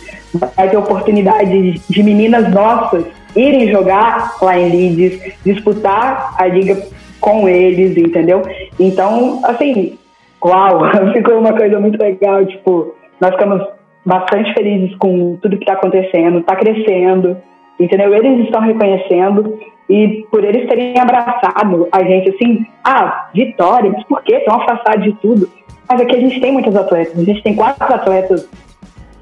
[0.56, 3.06] Vai ter oportunidade de meninas nossas
[3.36, 6.88] irem jogar lá em Leeds, disputar a liga
[7.20, 8.44] com eles, entendeu?
[8.80, 9.98] Então, assim,
[10.44, 10.82] uau,
[11.14, 12.46] ficou uma coisa muito legal.
[12.46, 13.68] Tipo, nós ficamos
[14.06, 17.38] bastante felizes com tudo que está acontecendo, está crescendo,
[17.80, 18.14] entendeu?
[18.14, 19.60] Eles estão reconhecendo
[19.90, 25.04] e por eles terem abraçado a gente assim, ah, vitória, mas por que estão afastados
[25.04, 25.50] de tudo?
[25.90, 27.18] Mas aqui a gente tem muitos atletas.
[27.18, 28.50] A gente tem quatro atletas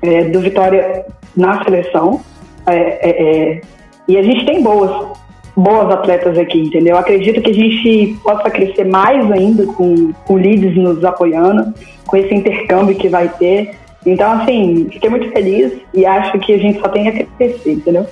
[0.01, 1.05] é, do Vitória
[1.38, 2.22] na seleção.
[2.66, 3.61] É, é, é,
[4.07, 5.20] e a gente tem boas,
[5.56, 6.97] boas atletas aqui, entendeu?
[6.97, 11.74] Acredito que a gente possa crescer mais ainda com, com leads nos apoiando,
[12.06, 13.76] com esse intercâmbio que vai ter.
[14.06, 18.06] Então, assim, fiquei muito feliz e acho que a gente só tem a crescer, entendeu?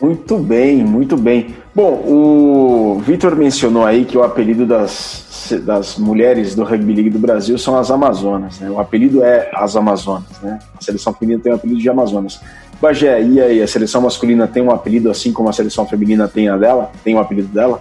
[0.00, 1.54] Muito bem, muito bem.
[1.74, 7.18] Bom, o Vitor mencionou aí que o apelido das, das mulheres do Rugby League do
[7.18, 8.70] Brasil são as Amazonas, né?
[8.70, 10.58] O apelido é as Amazonas, né?
[10.78, 12.40] A seleção feminina tem o apelido de Amazonas.
[12.80, 16.48] Bagé, e aí, a seleção masculina tem um apelido assim como a seleção feminina tem
[16.48, 16.92] a dela?
[17.02, 17.80] Tem o um apelido dela?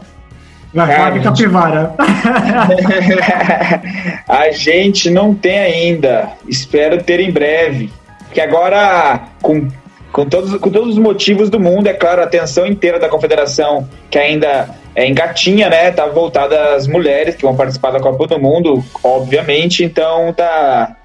[0.74, 1.93] Vai Capivara.
[4.28, 6.34] a gente não tem ainda.
[6.48, 7.89] Espero ter em breve.
[8.34, 9.70] Que agora, com
[10.16, 13.86] com todos, com todos os motivos do mundo, é claro, a atenção inteira da confederação,
[14.10, 15.91] que ainda é engatinha, né?
[15.91, 19.84] Tá voltada às mulheres que vão participar da Copa do Mundo, obviamente.
[19.84, 20.96] Então tá.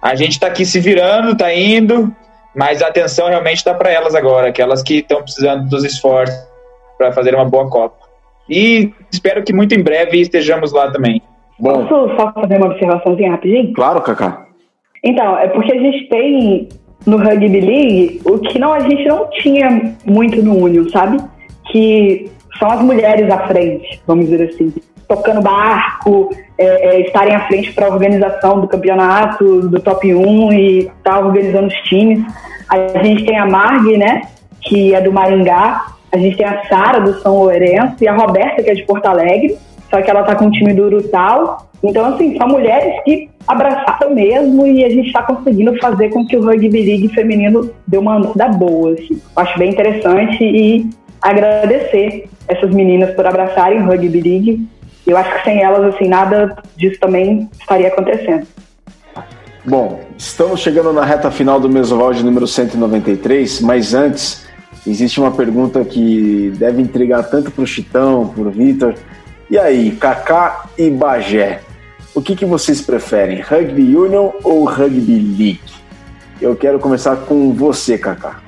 [0.00, 2.10] A gente tá aqui se virando, tá indo,
[2.56, 6.34] mas a atenção realmente tá para elas agora, aquelas que estão precisando dos esforços
[6.96, 8.06] para fazer uma boa Copa.
[8.48, 11.20] E espero que muito em breve estejamos lá também.
[11.58, 11.86] Bom.
[11.86, 13.74] Posso só fazer uma observaçãozinha rapidinho?
[13.74, 14.46] Claro, Cacá.
[15.04, 16.68] Então, é porque a gente tem
[17.06, 21.18] no Rugby League o que não, a gente não tinha muito no Union, sabe?
[21.70, 24.72] Que são as mulheres à frente, vamos dizer assim,
[25.08, 30.52] tocando barco, é, é, estarem à frente para a organização do campeonato, do top 1
[30.52, 32.24] e estar tá organizando os times.
[32.68, 34.22] A gente tem a Marg, né,
[34.60, 38.62] que é do Maringá, a gente tem a Sara do São Lourenço e a Roberta,
[38.62, 39.56] que é de Porto Alegre,
[39.90, 41.68] só que ela tá com o time do Urutau.
[41.82, 46.36] Então, assim, são mulheres que abraçaram mesmo e a gente está conseguindo fazer com que
[46.36, 48.92] o rugby league feminino dê uma andada boa.
[48.92, 49.20] Assim.
[49.36, 50.90] Acho bem interessante e
[51.22, 54.66] agradecer essas meninas por abraçarem o rugby league.
[55.06, 58.46] Eu acho que sem elas, assim, nada disso também estaria acontecendo.
[59.64, 64.46] Bom, estamos chegando na reta final do Mesoval de número 193, mas antes,
[64.86, 68.94] existe uma pergunta que deve intrigar tanto para o Chitão, para o Vitor.
[69.48, 71.60] E aí, Kaká e Bagé,
[72.14, 75.60] o que, que vocês preferem, Rugby Union ou Rugby League?
[76.40, 78.40] Eu quero começar com você, Kaká.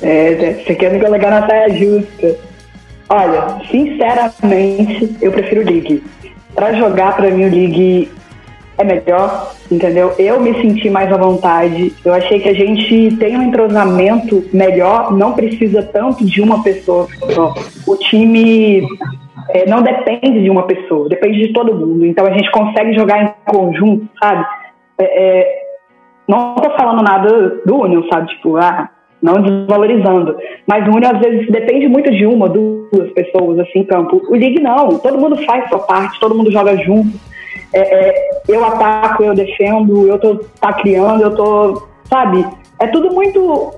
[0.00, 2.51] É, você quer me colocar na saia justa.
[3.12, 6.02] Olha, sinceramente, eu prefiro League.
[6.54, 8.10] Para jogar, para mim, o League
[8.78, 10.14] é melhor, entendeu?
[10.18, 11.94] Eu me senti mais à vontade.
[12.02, 17.06] Eu achei que a gente tem um entrosamento melhor, não precisa tanto de uma pessoa.
[17.86, 18.82] O time
[19.50, 22.06] é, não depende de uma pessoa, depende de todo mundo.
[22.06, 24.46] Então a gente consegue jogar em conjunto, sabe?
[24.96, 25.62] É, é,
[26.26, 28.28] não tô falando nada do Union, sabe?
[28.28, 28.88] Tipo, ah,
[29.22, 30.36] não desvalorizando.
[30.66, 34.20] Mas o às vezes depende muito de uma, duas pessoas assim em campo.
[34.28, 37.18] O League não, todo mundo faz sua parte, todo mundo joga junto.
[37.72, 42.44] É, é, eu ataco, eu defendo, eu tô tacriando, eu tô, sabe?
[42.80, 43.72] É tudo muito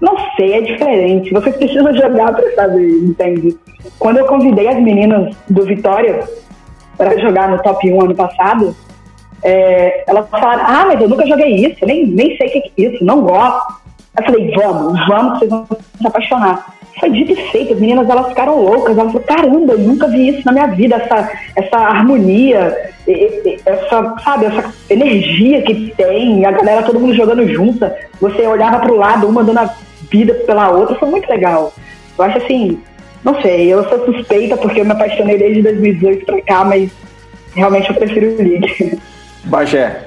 [0.00, 1.32] não sei, é diferente.
[1.32, 3.56] Você precisa jogar para saber, entende?
[3.98, 6.28] Quando eu convidei as meninas do Vitória
[6.96, 8.76] para jogar no top 1 ano passado,
[9.42, 12.82] é, elas falaram, ah, mas eu nunca joguei isso, nem, nem sei o que é
[12.82, 13.83] isso, não gosto.
[14.16, 16.74] Eu falei, vamos, vamos, vocês vão se apaixonar.
[17.00, 20.28] Foi dito e feito, as meninas elas ficaram loucas, elas falaram, caramba, eu nunca vi
[20.28, 22.92] isso na minha vida, essa, essa harmonia,
[23.66, 28.96] essa, sabe, essa energia que tem, a galera, todo mundo jogando junta, você olhava pro
[28.96, 29.74] lado, uma dando a
[30.08, 31.72] vida pela outra, foi muito legal.
[32.16, 32.80] Eu acho assim,
[33.24, 36.92] não sei, eu sou suspeita porque eu me apaixonei desde 2018 pra cá, mas
[37.56, 38.98] realmente eu prefiro o League.
[39.44, 40.03] Bagé.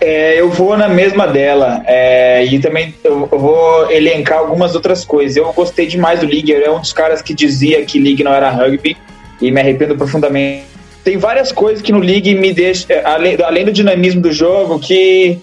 [0.00, 5.36] É, eu vou na mesma dela é, e também eu, vou elencar algumas outras coisas.
[5.36, 8.32] Eu gostei demais do League, eu era um dos caras que dizia que League não
[8.32, 8.96] era rugby
[9.40, 10.64] e me arrependo profundamente.
[11.04, 14.78] Tem várias coisas que no League me deixam, é, além, além do dinamismo do jogo,
[14.78, 15.38] que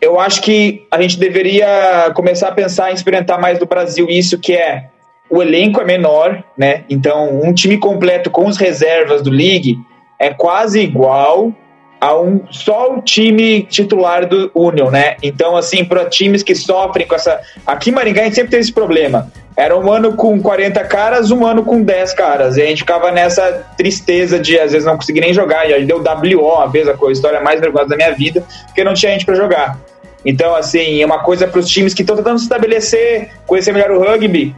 [0.00, 4.38] eu acho que a gente deveria começar a pensar em experimentar mais do Brasil isso,
[4.38, 4.86] que é
[5.28, 6.82] o elenco é menor, né?
[6.90, 9.78] Então, um time completo com os reservas do League
[10.18, 11.54] é quase igual
[12.00, 15.16] a um só o time titular do Union, né?
[15.22, 17.40] Então, assim, para times que sofrem com essa.
[17.66, 19.30] Aqui em Maringá a gente sempre teve esse problema.
[19.54, 22.56] Era um ano com 40 caras, um ano com 10 caras.
[22.56, 25.68] E a gente ficava nessa tristeza de às vezes não conseguir nem jogar.
[25.68, 28.94] E aí deu WO uma vez, a história mais nervosa da minha vida, porque não
[28.94, 29.78] tinha gente para jogar.
[30.24, 33.90] Então, assim, é uma coisa para os times que estão tentando se estabelecer, conhecer melhor
[33.90, 34.54] o rugby.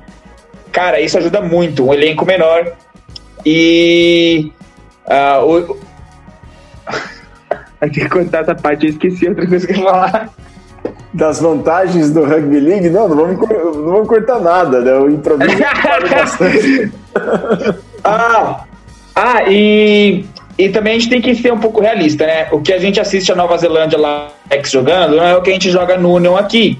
[0.70, 1.86] Cara, isso ajuda muito.
[1.88, 2.72] Um elenco menor.
[3.45, 4.53] E.
[5.07, 5.91] Uh, o...
[7.83, 10.30] Vai ter que contar essa parte, eu esqueci outra coisa que eu ia falar.
[11.12, 12.89] Das vantagens do Rugby League?
[12.89, 14.95] Não, não vamos, não vamos cortar nada, né?
[14.95, 15.59] O improviso
[16.09, 16.93] bastante.
[18.05, 18.64] ah,
[19.16, 20.24] ah, e,
[20.57, 22.47] e também a gente tem que ser um pouco realista, né?
[22.53, 24.28] O que a gente assiste a Nova Zelândia lá
[24.64, 26.78] jogando não é o que a gente joga no Union aqui.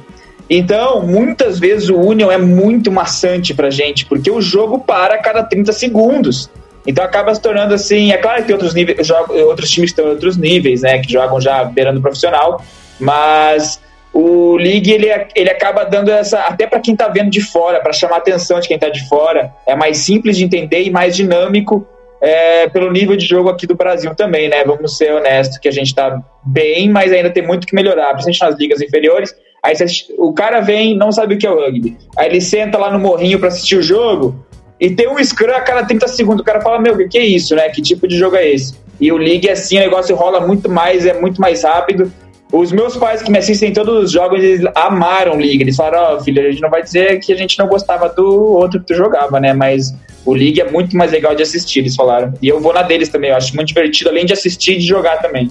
[0.49, 5.19] Então, muitas vezes o Union é muito maçante pra gente, porque o jogo para a
[5.19, 6.49] cada 30 segundos.
[6.87, 9.09] Então acaba se tornando assim, é claro que tem outros níveis,
[9.47, 12.63] outros times estão em outros níveis, né, que jogam já beirando profissional,
[12.99, 13.81] mas
[14.13, 17.93] o League ele, ele acaba dando essa até para quem está vendo de fora, para
[17.93, 21.17] chamar a atenção de quem está de fora, é mais simples de entender e mais
[21.17, 21.87] dinâmico
[22.23, 24.63] é, pelo nível de jogo aqui do Brasil também, né?
[24.65, 28.41] Vamos ser honestos que a gente está bem, mas ainda tem muito que melhorar, principalmente
[28.43, 29.35] nas ligas inferiores.
[29.61, 29.75] Aí
[30.19, 31.97] o cara vem, não sabe o que é o rugby.
[32.17, 34.47] Aí ele senta lá no morrinho para assistir o jogo,
[34.83, 36.41] e tem um scrum a cada 30 segundos.
[36.41, 37.69] O cara fala, meu, o que é isso, né?
[37.69, 38.75] Que tipo de jogo é esse?
[39.01, 42.13] E o League, assim, o negócio rola muito mais, é muito mais rápido.
[42.53, 45.63] Os meus pais que me assistem todos os jogos, eles amaram League.
[45.63, 48.09] Eles falaram, ó, oh, filho, a gente não vai dizer que a gente não gostava
[48.09, 49.53] do outro que tu jogava, né?
[49.53, 49.95] Mas
[50.27, 52.35] o League é muito mais legal de assistir, eles falaram.
[52.43, 54.87] E eu vou na deles também, eu acho muito divertido, além de assistir e de
[54.89, 55.49] jogar também.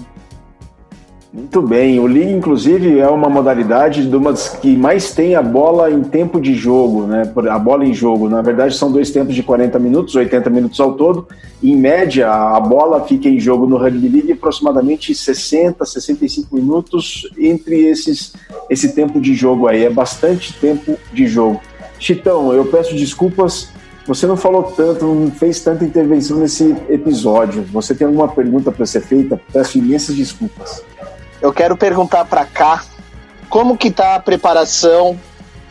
[1.32, 5.90] Muito bem, o League, inclusive, é uma modalidade de umas que mais tem a bola
[5.90, 7.22] em tempo de jogo, né?
[7.50, 8.28] A bola em jogo.
[8.28, 11.26] Na verdade, são dois tempos de 40 minutos, 80 minutos ao todo.
[11.62, 17.86] Em média, a bola fica em jogo no Rugby League aproximadamente 60, 65 minutos entre
[17.86, 18.34] esses,
[18.68, 19.84] esse tempo de jogo aí.
[19.84, 21.62] É bastante tempo de jogo.
[21.98, 23.70] Chitão, eu peço desculpas.
[24.06, 27.64] Você não falou tanto, não fez tanta intervenção nesse episódio.
[27.72, 29.40] Você tem alguma pergunta para ser feita?
[29.50, 30.82] Peço imensas desculpas.
[31.42, 32.84] Eu quero perguntar para cá
[33.50, 35.18] como que tá a preparação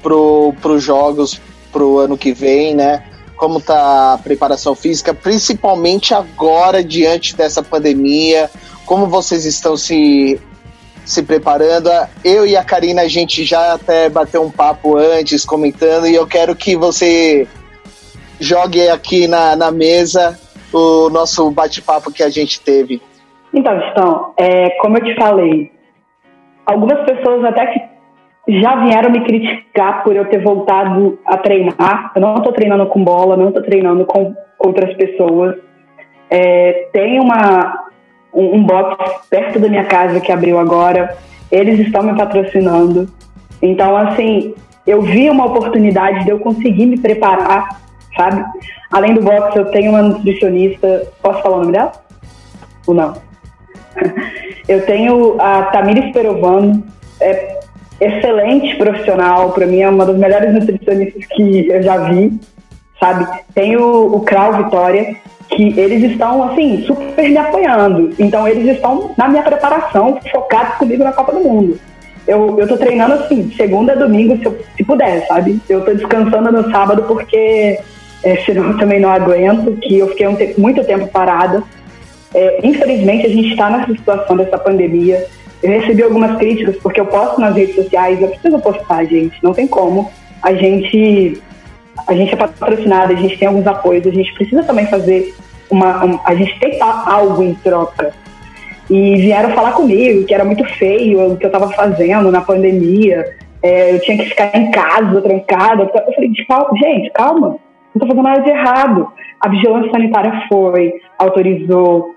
[0.03, 1.39] pro, os jogos
[1.72, 3.05] pro ano que vem, né?
[3.38, 8.51] Como tá a preparação física, principalmente agora diante dessa pandemia?
[8.86, 10.39] Como vocês estão se
[11.05, 11.89] se preparando?
[12.24, 16.28] Eu e a Karina a gente já até bateu um papo antes comentando e eu
[16.28, 17.47] quero que você
[18.39, 20.38] jogue aqui na, na mesa
[20.74, 23.01] o nosso bate-papo que a gente teve.
[23.54, 25.72] Então, Estão, é, como eu te falei,
[26.66, 27.82] algumas pessoas até que
[28.47, 32.12] já vieram me criticar por eu ter voltado a treinar.
[32.16, 35.58] Eu não estou treinando com bola, não estou treinando com outras pessoas.
[36.30, 37.86] É, tem uma,
[38.34, 41.18] um, um box perto da minha casa que abriu agora.
[41.52, 43.08] Eles estão me patrocinando.
[43.62, 44.56] Então, assim,
[44.88, 47.80] eu vi uma oportunidade de eu conseguir me preparar,
[48.16, 48.43] sabe?
[48.91, 51.08] Além do box, eu tenho uma nutricionista.
[51.22, 51.91] Posso falar o nome dela?
[52.88, 53.30] Ou não?
[54.67, 56.83] Eu tenho a Tamires Perovano,
[57.19, 57.59] é
[57.99, 62.39] excelente profissional, para mim é uma das melhores nutricionistas que eu já vi,
[62.99, 63.27] sabe?
[63.53, 65.15] Tenho o Krau Vitória,
[65.49, 68.13] que eles estão, assim, super me apoiando.
[68.17, 71.79] Então, eles estão na minha preparação, focados comigo na Copa do Mundo.
[72.25, 75.59] Eu, eu tô treinando, assim, segunda a domingo, se, eu, se puder, sabe?
[75.67, 77.79] Eu tô descansando no sábado porque
[78.23, 81.63] é, senão eu também não aguento, que eu fiquei um te muito tempo parada.
[82.34, 85.25] É, infelizmente, a gente está nessa situação dessa pandemia.
[85.61, 89.53] Eu recebi algumas críticas porque eu posto nas redes sociais, eu preciso postar, gente, não
[89.53, 90.09] tem como.
[90.41, 91.41] A gente,
[92.07, 95.36] a gente é patrocinada, a gente tem alguns apoios, a gente precisa também fazer
[95.69, 98.13] uma, a gente tem algo em troca.
[98.89, 103.38] e vieram falar comigo que era muito feio o que eu estava fazendo na pandemia,
[103.63, 105.84] é, eu tinha que ficar em casa, trancada.
[105.84, 107.57] Eu falei, gente, calma, não
[107.93, 109.07] estou fazendo nada de errado.
[109.39, 112.15] A vigilância sanitária foi, autorizou,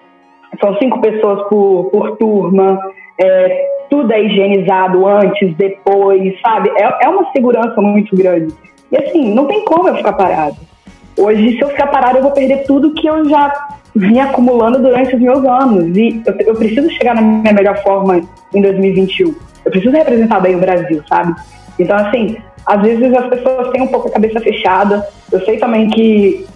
[0.61, 2.79] são cinco pessoas por, por turma,
[3.19, 6.71] é, tudo é higienizado antes, depois, sabe?
[6.77, 8.53] É, é uma segurança muito grande.
[8.91, 10.57] E assim, não tem como eu ficar parado.
[11.19, 13.53] Hoje, se eu ficar parado, eu vou perder tudo que eu já
[13.95, 15.97] vim acumulando durante os meus anos.
[15.97, 18.21] E eu, eu preciso chegar na minha melhor forma
[18.53, 19.35] em 2021.
[19.65, 21.35] Eu preciso representar bem o Brasil, sabe?
[21.79, 22.37] Então, assim,
[22.67, 25.07] às vezes as pessoas têm um pouco a cabeça fechada.
[25.31, 26.47] Eu sei também que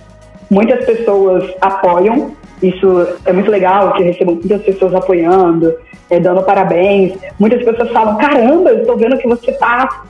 [0.50, 2.32] muitas pessoas apoiam.
[2.62, 5.74] Isso é muito legal, que recebo muitas pessoas apoiando,
[6.10, 7.16] é, dando parabéns.
[7.38, 10.04] Muitas pessoas falam: caramba, eu estou vendo que você está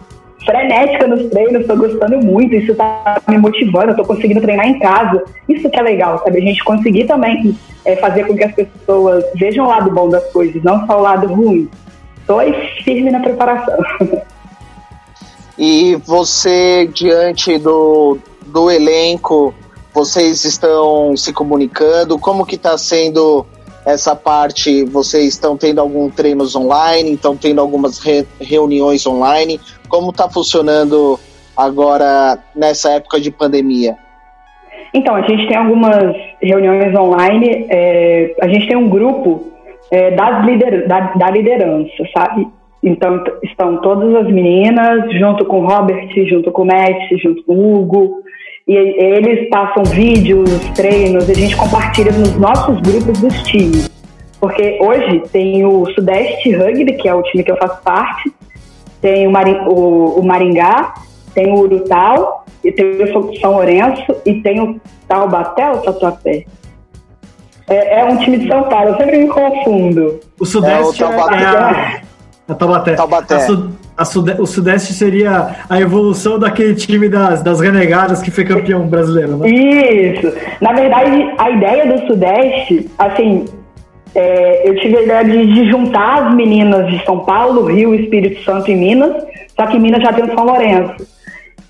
[0.44, 5.22] frenética nos treinos, estou gostando muito, isso está me motivando, estou conseguindo treinar em casa.
[5.49, 6.38] Isso que é legal, sabe?
[6.38, 10.24] A gente conseguir também é, fazer com que as pessoas vejam o lado bom das
[10.32, 11.68] coisas, não só o lado ruim.
[12.20, 13.78] Estou aí firme na preparação.
[15.59, 19.53] E você, diante do, do elenco,
[19.99, 22.20] vocês estão se comunicando?
[22.20, 23.44] Como que está sendo
[23.84, 24.84] essa parte?
[24.84, 27.14] Vocês estão tendo algum treinos online?
[27.14, 29.59] Estão tendo algumas re, reuniões online?
[29.88, 31.18] Como está funcionando
[31.57, 33.96] agora nessa época de pandemia?
[34.94, 37.66] Então, a gente tem algumas reuniões online.
[37.68, 39.49] É, a gente tem um grupo
[39.90, 42.46] é, das lider, da, da, liderança, sabe?
[42.84, 47.55] Então, estão todas as meninas, junto com o Robert, junto com o Matt, junto com
[47.55, 48.28] o Hugo.
[48.69, 53.91] E eles passam vídeos, treinos, a gente compartilha nos nossos grupos dos times.
[54.39, 58.31] Porque hoje tem o Sudeste Rugby, que é o time que eu faço parte,
[59.01, 60.93] tem o, Maring, o, o Maringá,
[61.35, 66.45] tem o Urutau, e tem o São Lourenço, e tem o Taubaté ou Tatuapé?
[67.71, 70.21] É, é, um time de São Paulo, eu sempre me confundo.
[70.39, 71.43] O Sudeste é, o Taubaté.
[71.43, 72.07] é a...
[72.49, 72.94] É Taubaté.
[72.94, 73.34] Taubaté.
[73.34, 78.30] A, su, a sude, o Sudeste seria a evolução daquele time das, das renegadas que
[78.30, 79.51] foi campeão brasileiro, né?
[79.51, 80.32] Isso.
[80.61, 83.44] Na verdade, a ideia do Sudeste, assim,
[84.14, 88.42] é, eu tive a ideia de, de, juntar as meninas de São Paulo, Rio, Espírito
[88.44, 89.24] Santo e Minas,
[89.55, 91.07] só que Minas já tem o São Lourenço.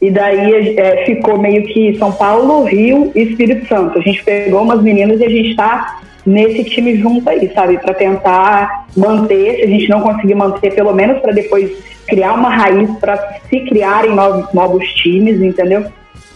[0.01, 3.99] E daí é, ficou meio que São Paulo, Rio e Espírito Santo.
[3.99, 5.99] A gente pegou umas meninas e a gente está
[6.29, 7.79] nesse time junto aí, sabe?
[7.79, 11.73] Para tentar manter, se a gente não conseguir manter, pelo menos para depois
[12.07, 13.17] criar uma raiz para
[13.49, 15.87] se criarem novos, novos times, entendeu?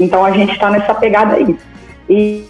[0.01, 1.57] Então a gente está nessa pegada aí.
[2.09, 2.45] E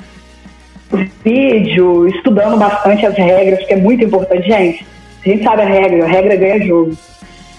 [1.25, 4.87] vídeo, estudando bastante as regras, que é muito importante, gente.
[5.25, 6.93] A gente sabe a regra, a regra ganha jogo.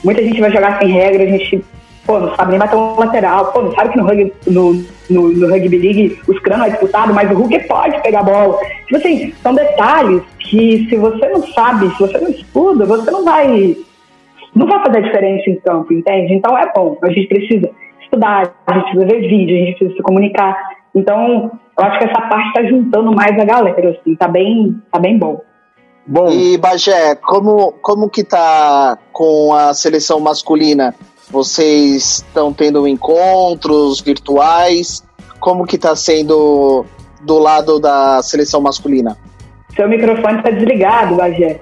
[0.04, 1.64] Muita gente vai jogar sem regra, a gente
[2.06, 4.74] pô, não sabe nem bater um lateral, pô, não sabe que no rugby, no,
[5.10, 8.24] no, no rugby league o scrum não é disputado, mas o Hulk pode pegar a
[8.24, 8.58] bola.
[8.86, 13.24] Tipo assim, são detalhes que se você não sabe, se você não estuda, você não
[13.24, 13.78] vai
[14.56, 16.34] não vai fazer diferença em campo, entende?
[16.34, 17.70] Então é bom, a gente precisa
[18.02, 20.56] estudar, a gente precisa ver vídeo, a gente precisa se comunicar.
[20.96, 25.00] Então, eu acho que essa parte está juntando mais a galera, assim, tá bem, tá
[25.00, 25.42] bem bom.
[26.06, 26.30] Bom.
[26.30, 30.94] E Bagé, como, como que tá com a seleção masculina?
[31.34, 35.04] Vocês estão tendo encontros virtuais?
[35.40, 36.86] Como que está sendo
[37.24, 39.18] do lado da seleção masculina?
[39.76, 41.60] Seu microfone está desligado, Bagé.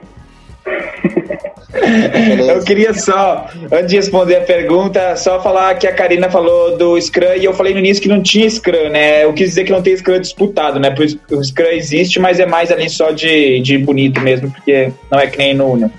[2.53, 6.99] eu queria só, antes de responder a pergunta, só falar que a Karina falou do
[6.99, 9.23] Scrum e eu falei no início que não tinha Scrum, né?
[9.23, 10.93] Eu quis dizer que não tem Scrum disputado, né?
[11.31, 15.27] O Scrum existe, mas é mais ali só de, de bonito mesmo, porque não é
[15.27, 15.89] que nem no Union.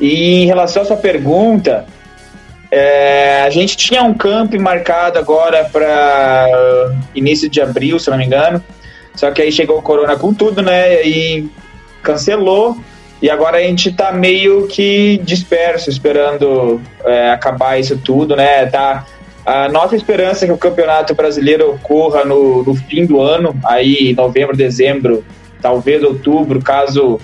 [0.00, 1.86] E em relação à sua pergunta,
[2.74, 6.46] é, a gente tinha um camp marcado agora para
[7.14, 8.64] início de abril, se não me engano.
[9.14, 11.06] Só que aí chegou o corona com tudo, né?
[11.06, 11.50] E
[12.02, 12.78] cancelou.
[13.20, 18.64] E agora a gente tá meio que disperso, esperando é, acabar isso tudo, né?
[18.64, 19.04] Tá,
[19.44, 24.14] a nossa esperança é que o campeonato brasileiro ocorra no, no fim do ano, aí
[24.14, 25.22] novembro, dezembro,
[25.60, 27.20] talvez outubro, caso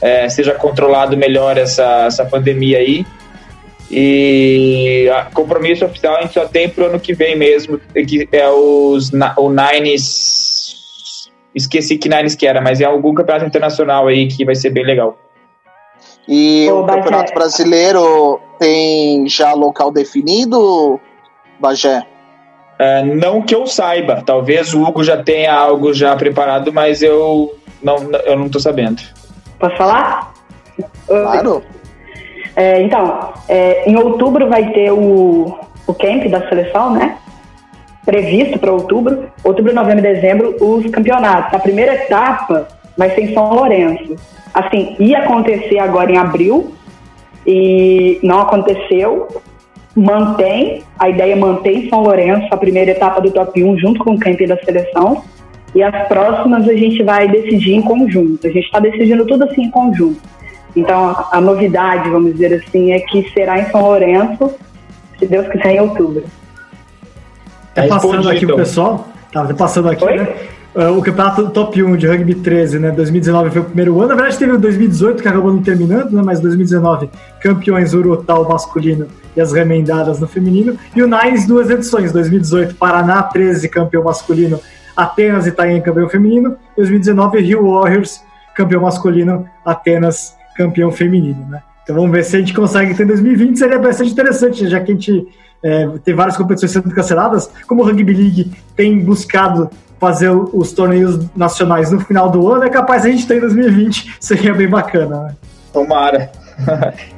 [0.00, 3.04] é, seja controlado melhor essa, essa pandemia aí.
[3.90, 9.10] E compromisso oficial a gente só tem pro ano que vem mesmo, que é os,
[9.36, 11.30] o Nines.
[11.54, 14.84] Esqueci que Nines que era, mas é algum campeonato internacional aí que vai ser bem
[14.84, 15.18] legal.
[16.28, 21.00] E o Campeonato Brasileiro tem já local definido,
[21.58, 22.06] Bagé?
[22.78, 24.22] É, não que eu saiba.
[24.24, 29.02] Talvez o Hugo já tenha algo já preparado, mas eu não, eu não tô sabendo.
[29.58, 30.34] Posso falar?
[31.06, 31.64] Claro.
[32.58, 35.56] É, então, é, em outubro vai ter o,
[35.86, 37.16] o camp da seleção, né?
[38.04, 39.28] Previsto para outubro.
[39.44, 41.54] Outubro, novembro e dezembro, os campeonatos.
[41.54, 44.16] A primeira etapa vai ser em São Lourenço.
[44.52, 46.74] Assim, ia acontecer agora em abril
[47.46, 49.28] e não aconteceu.
[49.94, 54.02] Mantém, a ideia é manter em São Lourenço a primeira etapa do top 1 junto
[54.02, 55.22] com o camping da seleção.
[55.76, 58.48] E as próximas a gente vai decidir em conjunto.
[58.48, 60.37] A gente está decidindo tudo assim em conjunto.
[60.78, 64.54] Então, a, a, novidade, vamos dizer assim, é que será em São Lourenço,
[65.18, 66.24] se Deus quiser, em outubro.
[67.74, 70.16] Tá passando aqui o pessoal, tá passando aqui, Oi?
[70.16, 70.28] né?
[70.74, 72.90] Uh, o campeonato top 1 de rugby 13, né?
[72.90, 74.10] 2019 foi o primeiro ano.
[74.10, 76.22] Na verdade, teve o 2018 que acabou não terminando, né?
[76.24, 77.10] Mas 2019,
[77.40, 80.78] campeões Urutau masculino e as remendadas no feminino.
[80.94, 84.60] E o Nines, duas edições: 2018, Paraná 13, campeão masculino,
[84.96, 86.56] Atenas e Itaém, campeão feminino.
[86.76, 88.20] 2019, Rio Warriors,
[88.54, 91.62] campeão masculino, Atenas, campeão feminino, né?
[91.84, 94.90] Então vamos ver se a gente consegue ter em 2020, seria bastante interessante, já que
[94.90, 95.26] a gente
[95.62, 101.26] é, tem várias competições sendo canceladas, como o Rugby League tem buscado fazer os torneios
[101.34, 105.22] nacionais no final do ano, é capaz a gente ter em 2020, seria bem bacana.
[105.22, 105.36] Né?
[105.72, 106.30] Tomara.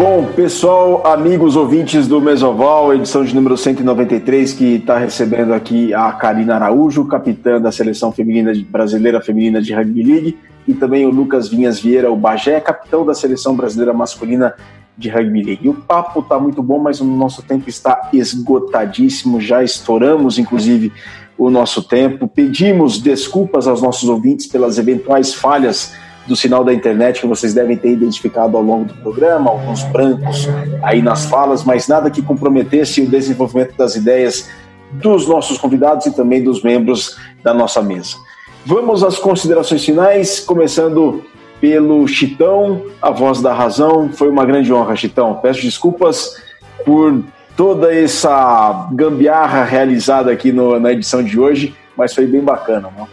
[0.00, 6.10] Bom, pessoal, amigos ouvintes do Mesoval, edição de número 193, que está recebendo aqui a
[6.12, 11.10] Karina Araújo, capitã da seleção feminina de, brasileira feminina de Rugby League, e também o
[11.10, 14.54] Lucas Vinhas Vieira, o Bagé, capitão da seleção brasileira masculina
[14.96, 15.68] de Rugby League.
[15.68, 20.90] O papo está muito bom, mas o nosso tempo está esgotadíssimo, já estouramos, inclusive,
[21.36, 22.26] o nosso tempo.
[22.26, 25.92] Pedimos desculpas aos nossos ouvintes pelas eventuais falhas
[26.30, 30.48] do sinal da internet que vocês devem ter identificado ao longo do programa, alguns brancos
[30.80, 34.48] aí nas falas, mas nada que comprometesse o desenvolvimento das ideias
[34.92, 38.16] dos nossos convidados e também dos membros da nossa mesa.
[38.64, 41.24] Vamos às considerações finais, começando
[41.60, 44.08] pelo Chitão, a voz da razão.
[44.12, 45.40] Foi uma grande honra, Chitão.
[45.42, 46.40] Peço desculpas
[46.84, 47.24] por
[47.56, 53.08] toda essa gambiarra realizada aqui no, na edição de hoje, mas foi bem bacana, não?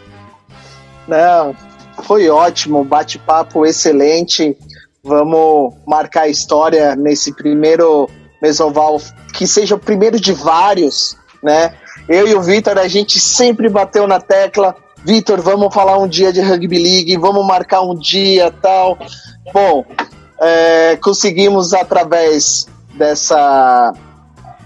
[1.08, 1.56] Não,
[2.02, 4.56] foi ótimo, bate-papo excelente.
[5.02, 8.08] Vamos marcar a história nesse primeiro
[8.42, 9.00] Mesoval,
[9.34, 11.74] que seja o primeiro de vários, né?
[12.08, 14.74] Eu e o Vitor, a gente sempre bateu na tecla.
[15.04, 18.98] Vitor, vamos falar um dia de rugby league, vamos marcar um dia tal.
[19.52, 19.84] Bom,
[20.40, 23.92] é, conseguimos através dessa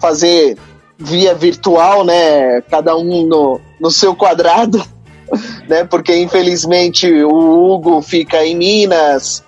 [0.00, 0.56] fazer
[0.98, 2.60] via virtual, né?
[2.62, 4.82] Cada um no, no seu quadrado
[5.68, 5.84] né?
[5.84, 9.44] Porque infelizmente o Hugo fica em Minas,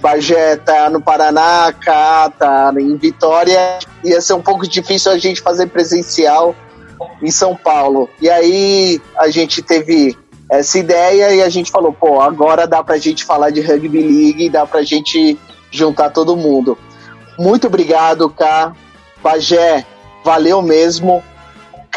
[0.00, 3.78] Bagé tá no Paraná, Cá tá em Vitória.
[4.04, 6.54] Ia ser um pouco difícil a gente fazer presencial
[7.22, 8.08] em São Paulo.
[8.20, 10.16] E aí a gente teve
[10.50, 14.48] essa ideia e a gente falou, pô, agora dá pra gente falar de Rugby League,
[14.48, 15.38] dá pra gente
[15.70, 16.78] juntar todo mundo.
[17.38, 18.72] Muito obrigado, Cá.
[19.22, 19.84] Bagé,
[20.24, 21.22] valeu mesmo.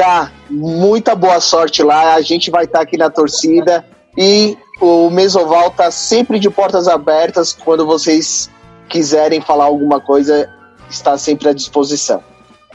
[0.02, 2.16] Cá, muita boa sorte lá.
[2.16, 3.86] A gente vai estar tá aqui na torcida
[4.18, 7.54] e o Mesoval está sempre de portas abertas.
[7.54, 8.50] Quando vocês
[8.90, 10.50] quiserem falar alguma coisa,
[10.90, 12.24] está sempre à disposição.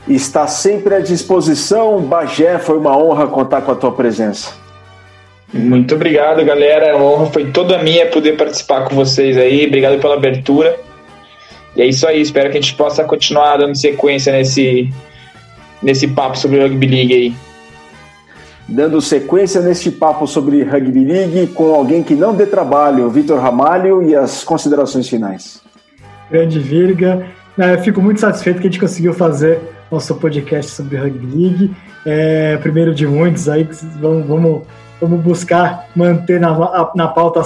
[0.06, 2.00] Está sempre à disposição.
[2.00, 4.52] Bagé, foi uma honra contar com a tua presença.
[5.52, 6.92] Muito obrigado, galera.
[6.92, 9.66] A honra foi toda minha poder participar com vocês aí.
[9.66, 10.78] Obrigado pela abertura.
[11.74, 12.20] E é isso aí.
[12.20, 14.94] Espero que a gente possa continuar dando sequência nesse,
[15.82, 17.34] nesse papo sobre Rugby League aí.
[18.68, 24.02] Dando sequência neste papo sobre Rugby League com alguém que não dê trabalho, Vitor Ramalho,
[24.02, 25.62] e as considerações finais.
[26.30, 27.26] Grande Virga.
[27.56, 29.60] É, fico muito satisfeito que a gente conseguiu fazer
[29.90, 31.76] nosso podcast sobre Rugby League.
[32.04, 33.68] É, primeiro de muitos aí,
[34.00, 34.62] vamos, vamos,
[35.00, 37.42] vamos buscar manter na, na pauta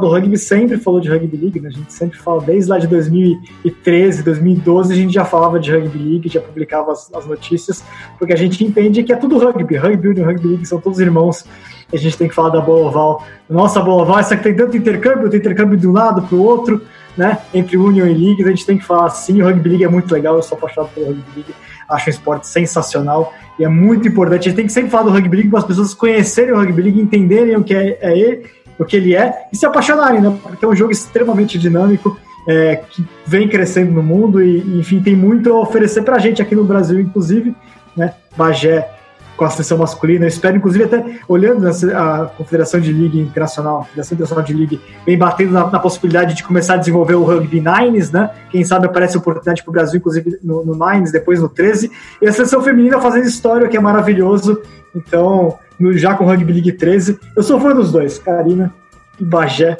[0.00, 1.68] do rugby sempre falou de rugby league, né?
[1.68, 5.98] A gente sempre fala, desde lá de 2013, 2012, a gente já falava de rugby
[5.98, 7.84] league, já publicava as, as notícias,
[8.18, 9.76] porque a gente entende que é tudo rugby.
[9.76, 11.44] Rugby e rugby league são todos irmãos.
[11.92, 13.24] A gente tem que falar da boa oval.
[13.48, 16.42] Nossa boa oval, essa que tem tanto intercâmbio, tem intercâmbio de um lado para o
[16.42, 16.82] outro,
[17.16, 17.38] né?
[17.54, 19.40] Entre Union e League, a gente tem que falar assim.
[19.40, 21.54] O rugby league é muito legal, eu sou apaixonado pelo rugby league.
[21.88, 24.40] Acho um esporte sensacional e é muito importante.
[24.40, 26.82] A gente tem que sempre falar do rugby league para as pessoas conhecerem o rugby
[26.82, 30.36] league, entenderem o que é, é ele o que ele é e se apaixonarem, né?
[30.42, 35.16] Porque é um jogo extremamente dinâmico, é, que vem crescendo no mundo e, enfim, tem
[35.16, 37.54] muito a oferecer pra gente aqui no Brasil, inclusive,
[37.96, 38.14] né?
[38.36, 38.90] Bagé
[39.36, 40.24] com a seleção masculina.
[40.24, 44.78] Eu espero, inclusive, até olhando a Confederação de Liga Internacional, a Federação Internacional de Liga,
[45.04, 48.30] vem batendo na, na, possibilidade de começar a desenvolver o Rugby Nines, né?
[48.50, 51.90] Quem sabe aparece oportunidade para o Brasil, inclusive no, no Nines, depois no 13.
[52.22, 54.60] E a seleção feminina fazendo história, que é maravilhoso.
[54.94, 57.18] Então, no, já com o Rugby League 13.
[57.36, 58.72] Eu sou fã dos dois, Karina
[59.20, 59.76] e Bagé.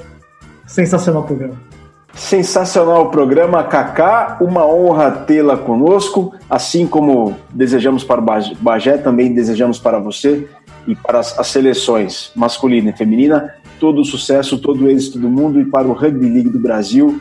[0.67, 1.55] Sensacional programa.
[2.15, 4.39] Sensacional o programa, Kaká.
[4.41, 6.35] Uma honra tê-la conosco.
[6.49, 8.25] Assim como desejamos para o
[8.61, 10.49] Bagé, também desejamos para você
[10.87, 15.29] e para as, as seleções masculina e feminina todo o sucesso, todo o êxito do
[15.29, 17.21] mundo e para o Rugby League do Brasil.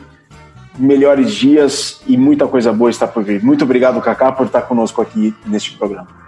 [0.78, 3.42] Melhores dias e muita coisa boa está por vir.
[3.42, 6.23] Muito obrigado, Kaká, por estar conosco aqui neste programa.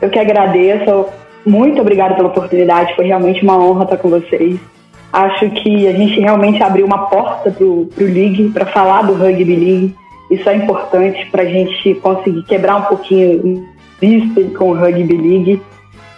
[0.00, 1.06] Eu que agradeço.
[1.44, 2.94] Muito obrigada pela oportunidade.
[2.94, 4.58] Foi realmente uma honra estar com vocês.
[5.12, 9.56] Acho que a gente realmente abriu uma porta para o League, para falar do Rugby
[9.56, 9.96] League.
[10.30, 13.64] Isso é importante para a gente conseguir quebrar um pouquinho
[14.00, 15.62] vista com o Rugby League.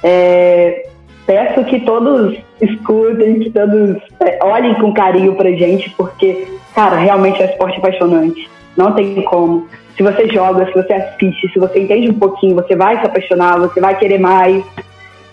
[0.02, 0.88] É,
[1.26, 7.42] peço que todos escutem, que todos é, olhem com carinho pra gente, porque, cara, realmente
[7.42, 8.50] é um esporte apaixonante.
[8.76, 9.66] Não tem como.
[9.98, 13.58] Se você joga, se você assiste, se você entende um pouquinho, você vai se apaixonar,
[13.58, 14.64] você vai querer mais.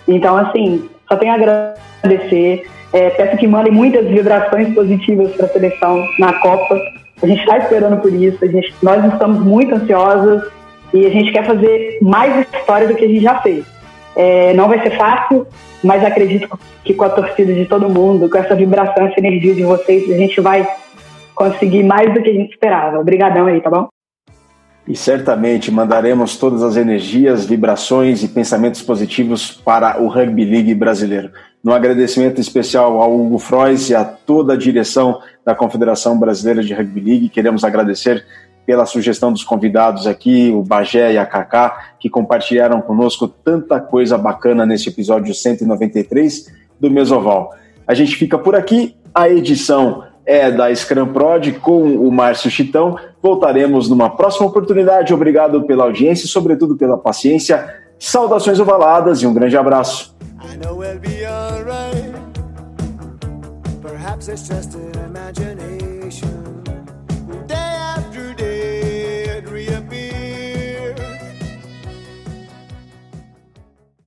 [0.08, 2.68] Então, assim, só tenho a agradecer.
[2.92, 6.82] É, peço que mandem muitas vibrações positivas para a seleção na Copa.
[7.22, 8.44] A gente está esperando por isso.
[8.44, 10.50] A gente, nós estamos muito ansiosos
[10.92, 13.66] e a gente quer fazer mais história do que a gente já fez.
[14.16, 15.46] É, não vai ser fácil,
[15.84, 16.50] mas acredito
[16.84, 20.18] que com a torcida de todo mundo, com essa vibração, essa energia de vocês, a
[20.18, 20.68] gente vai
[21.36, 22.98] conseguir mais do que a gente esperava.
[23.00, 23.90] Obrigadão aí, tá bom?
[24.88, 31.32] E certamente mandaremos todas as energias, vibrações e pensamentos positivos para o Rugby League brasileiro.
[31.64, 36.74] Um agradecimento especial ao Hugo Frois e a toda a direção da Confederação Brasileira de
[36.74, 37.30] Rugby League.
[37.30, 38.24] Queremos agradecer
[38.66, 44.18] pela sugestão dos convidados aqui, o Bagé e a Kaká, que compartilharam conosco tanta coisa
[44.18, 47.54] bacana nesse episódio 193 do Mesoval.
[47.88, 52.98] A gente fica por aqui, a edição é da Scrum Prod com o Márcio Chitão.
[53.22, 55.14] Voltaremos numa próxima oportunidade.
[55.14, 57.74] Obrigado pela audiência e, sobretudo, pela paciência.
[58.00, 60.16] Saudações ovaladas e um grande abraço.
[63.82, 65.75] Perhaps it's just an imagination.